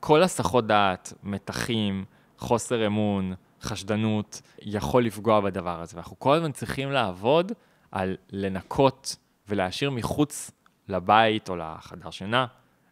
[0.00, 2.04] כל הסחות דעת, מתחים,
[2.38, 5.96] חוסר אמון, חשדנות, יכול לפגוע בדבר הזה.
[5.96, 7.52] ואנחנו כל הזמן צריכים לעבוד
[7.92, 9.16] על לנקות
[9.48, 10.50] ולהשאיר מחוץ
[10.88, 12.46] לבית או לחדר שינה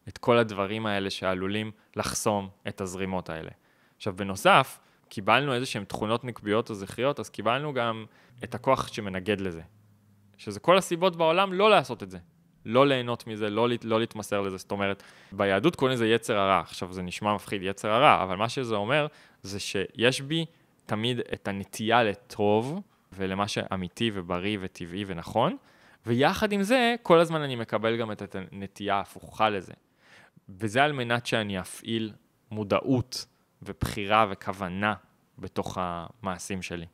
[0.09, 3.51] את כל הדברים האלה שעלולים לחסום את הזרימות האלה.
[3.97, 4.79] עכשיו, בנוסף,
[5.09, 8.05] קיבלנו איזה שהן תכונות נקביות או זכריות, אז קיבלנו גם
[8.45, 9.63] את הכוח שמנגד לזה.
[10.37, 12.19] שזה כל הסיבות בעולם לא לעשות את זה.
[12.65, 14.57] לא ליהנות מזה, לא, לא להתמסר לזה.
[14.57, 16.61] זאת אומרת, ביהדות קוראים לזה יצר הרע.
[16.61, 19.07] עכשיו, זה נשמע מפחיד, יצר הרע, אבל מה שזה אומר,
[19.43, 20.45] זה שיש בי
[20.87, 22.81] תמיד את הנטייה לטוב,
[23.13, 25.57] ולמה שאמיתי ובריא וטבעי ונכון,
[26.07, 29.73] ויחד עם זה, כל הזמן אני מקבל גם את הנטייה ההפוכה לזה.
[30.49, 32.13] וזה על מנת שאני אפעיל
[32.51, 33.27] מודעות
[33.63, 34.95] ובחירה וכוונה
[35.39, 36.87] בתוך המעשים שלי.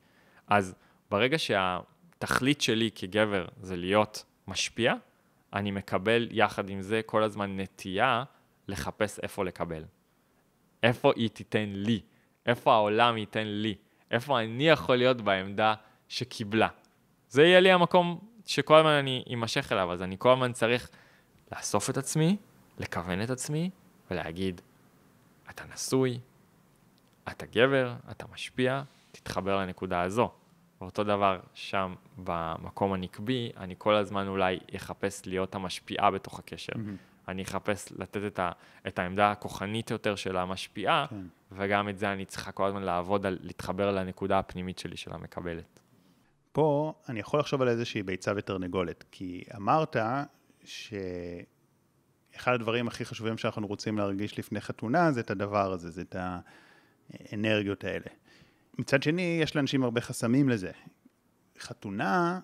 [0.49, 0.75] אז
[1.11, 4.95] ברגע שהתכלית שלי כגבר זה להיות משפיע,
[5.53, 8.25] אני מקבל יחד עם זה כל הזמן נטייה
[8.69, 9.85] לחפש איפה לקבל.
[10.83, 12.01] איפה היא תיתן לי,
[12.47, 13.75] איפה העולם ייתן לי,
[14.11, 15.75] איפה אני יכול להיות בעמדה
[16.13, 16.69] שקיבלה.
[17.29, 20.91] זה יהיה לי המקום שכל הזמן אני אמשך אליו, אז אני כל הזמן צריך
[21.53, 22.37] לאסוף את עצמי,
[22.79, 23.71] לכוון את עצמי
[24.11, 24.61] ולהגיד,
[25.51, 26.19] אתה נשוי,
[27.29, 28.83] אתה גבר, אתה משפיע,
[29.13, 30.31] תתחבר לנקודה הזו.
[30.81, 36.73] ואותו דבר שם במקום הנקבי, אני כל הזמן אולי אחפש להיות המשפיעה בתוך הקשר.
[36.73, 37.29] Mm-hmm.
[37.29, 38.51] אני אחפש לתת את, ה,
[38.87, 41.17] את העמדה הכוחנית יותר של המשפיעה, כן.
[41.53, 45.81] וגם את זה אני צריכה כל הזמן לעבוד על להתחבר לנקודה הפנימית שלי של המקבלת.
[46.53, 49.97] פה אני יכול לחשוב על איזושהי ביצה ותרנגולת, כי אמרת
[50.65, 56.17] שאחד הדברים הכי חשובים שאנחנו רוצים להרגיש לפני חתונה זה את הדבר הזה, זה את
[56.19, 58.07] האנרגיות האלה.
[58.79, 60.71] מצד שני, יש לאנשים הרבה חסמים לזה.
[61.59, 62.41] חתונה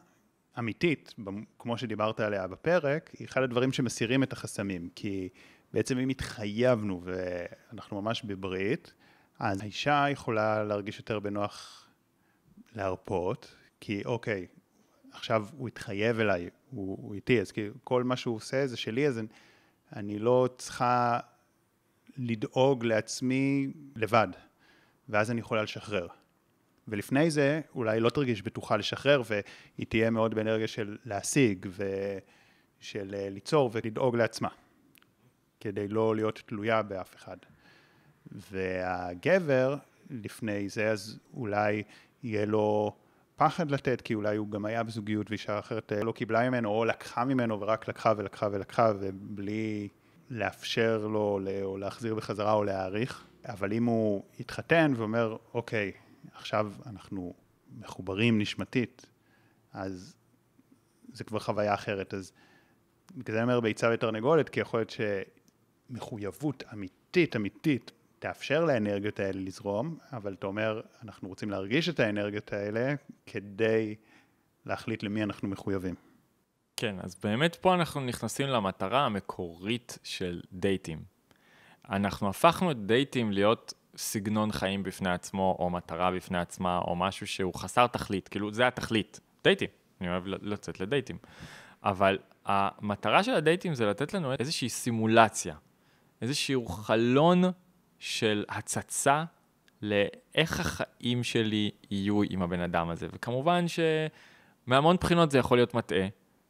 [0.59, 1.15] אמיתית,
[1.59, 5.29] כמו שדיברת עליה בפרק, היא אחד הדברים שמסירים את החסמים, כי
[5.73, 8.93] בעצם אם התחייבנו ואנחנו ממש בברית,
[9.39, 11.87] אז האישה יכולה להרגיש יותר בנוח
[12.75, 14.47] להרפות, כי אוקיי,
[15.13, 19.07] עכשיו הוא התחייב אליי, הוא, הוא איתי, אז כאילו כל מה שהוא עושה זה שלי,
[19.07, 19.29] אז אני,
[19.97, 21.21] אני לא צריכה
[22.17, 24.29] לדאוג לעצמי לבד,
[25.09, 26.07] ואז אני יכולה לשחרר.
[26.89, 33.29] ולפני זה אולי לא תרגיש בטוחה לשחרר, והיא תהיה מאוד באנרגיה של להשיג ושל אה,
[33.31, 34.49] ליצור ולדאוג לעצמה,
[35.61, 37.37] כדי לא להיות תלויה באף אחד.
[38.33, 39.77] והגבר,
[40.11, 41.83] לפני זה, אז אולי
[42.23, 42.97] יהיה לו
[43.39, 46.85] פחד לתת, כי אולי הוא גם היה בזוגיות ואישה אחרת אה, לא קיבלה ממנו, או
[46.85, 49.89] לקחה ממנו ורק לקחה ולקחה ולקחה, ובלי
[50.31, 53.25] לאפשר לו או להחזיר בחזרה או להעריך.
[53.45, 55.93] אבל אם הוא יתחתן ואומר, אוקיי,
[56.35, 57.35] עכשיו אנחנו
[57.79, 59.07] מחוברים נשמתית,
[59.73, 60.17] אז
[61.13, 62.15] זה כבר חוויה אחרת.
[62.15, 62.33] אז
[63.17, 64.97] בגלל זה אני אומר ביצה ותרנגולת, כי יכול להיות
[65.91, 72.53] שמחויבות אמיתית, אמיתית, תאפשר לאנרגיות האלה לזרום, אבל אתה אומר, אנחנו רוצים להרגיש את האנרגיות
[72.53, 72.95] האלה
[73.27, 73.95] כדי
[74.67, 75.95] להחליט למי אנחנו מחויבים.
[76.77, 81.03] כן, אז באמת פה אנחנו נכנסים למטרה המקורית של דייטים.
[81.91, 87.27] אנחנו הפכנו את דייטים להיות סגנון חיים בפני עצמו, או מטרה בפני עצמה, או משהו
[87.27, 89.69] שהוא חסר תכלית, כאילו זה התכלית, דייטים,
[90.01, 91.19] אני אוהב לצאת לדייטים.
[91.83, 95.55] אבל המטרה של הדייטים זה לתת לנו איזושהי סימולציה,
[96.23, 97.45] איזשהו חלון
[97.99, 99.25] של הצצה
[99.83, 103.07] לאיך החיים שלי יהיו עם הבן אדם הזה.
[103.13, 106.07] וכמובן שמהמון בחינות זה יכול להיות מטעה,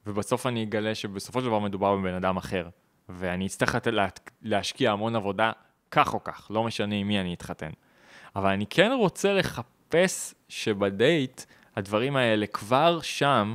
[0.06, 2.68] ובסוף אני אגלה שבסופו של דבר מדובר בבן אדם אחר,
[3.08, 4.08] ואני אצטרך לה,
[4.42, 5.52] להשקיע המון עבודה,
[5.90, 7.70] כך או כך, לא משנה עם מי אני אתחתן.
[8.36, 11.42] אבל אני כן רוצה לחפש שבדייט
[11.76, 13.54] הדברים האלה כבר שם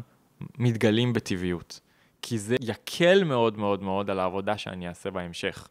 [0.57, 1.79] מתגלים בטבעיות.
[2.21, 5.67] כי זה יקל מאוד מאוד מאוד על העבודה שאני אעשה בהמשך.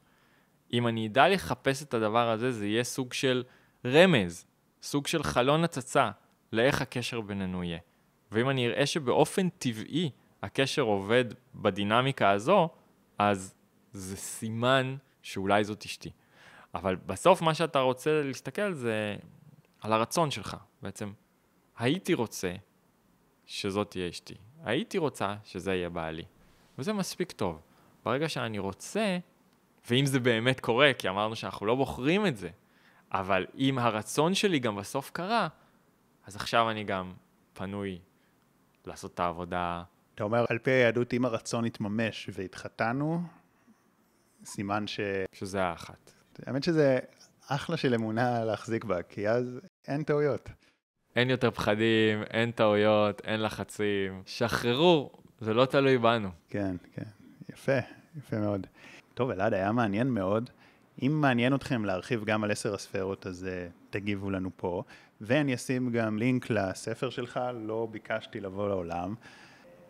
[0.73, 3.43] אם אני אדע לחפש את הדבר הזה, זה יהיה סוג של
[3.85, 4.47] רמז,
[4.83, 6.11] סוג של חלון הצצה
[6.53, 7.79] לאיך הקשר בינינו יהיה.
[8.33, 10.11] ואם אני אראה שבאופן טבעי
[10.43, 12.69] הקשר עובד בדינמיקה הזו,
[13.19, 13.55] אז
[13.93, 16.11] זה סימן שאולי זאת אשתי.
[16.75, 19.17] אבל בסוף מה שאתה רוצה להסתכל זה
[19.81, 20.57] על הרצון שלך.
[20.83, 21.13] בעצם,
[21.79, 22.55] הייתי רוצה
[23.47, 24.35] שזאת תהיה אשתי.
[24.65, 26.25] הייתי רוצה שזה יהיה בעלי.
[26.79, 27.61] וזה מספיק טוב.
[28.05, 29.19] ברגע שאני רוצה,
[29.91, 32.49] ואם זה באמת קורה, כי אמרנו שאנחנו לא בוחרים את זה,
[33.13, 35.49] אבל אם הרצון שלי גם בסוף קרה,
[36.27, 37.13] אז עכשיו אני גם
[37.53, 37.99] פנוי
[38.87, 39.83] לעשות את העבודה.
[40.15, 43.23] אתה אומר, על פי היהדות, אם הרצון יתממש והתחתנו,
[44.45, 45.01] סימן ש...
[45.33, 46.13] שזה האחת.
[46.47, 46.99] האמת שזה
[47.49, 50.51] אחלה של אמונה להחזיק בה, כי אז אין טעויות.
[51.17, 54.23] אין יותר פחדים, אין טעויות, אין לחצים.
[54.27, 55.11] שחררו,
[55.41, 56.29] זה לא תלוי בנו.
[56.49, 57.03] כן, כן.
[57.53, 57.79] יפה,
[58.17, 58.67] יפה מאוד.
[59.15, 60.51] טוב, אלעד, היה מעניין מאוד.
[61.03, 64.83] אם מעניין אתכם להרחיב גם על עשר הספרות, אז uh, תגיבו לנו פה.
[65.21, 69.15] ואני אשים גם לינק לספר שלך, לא ביקשתי לבוא לעולם.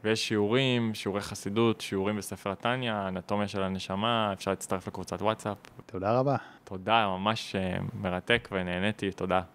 [0.04, 5.56] ויש שיעורים, שיעורי חסידות, שיעורים בספר התניא, אנטומיה של הנשמה, אפשר להצטרף לקבוצת וואטסאפ.
[5.86, 6.36] תודה רבה.
[6.64, 9.42] תודה, ממש אה, מרתק ונהניתי, תודה.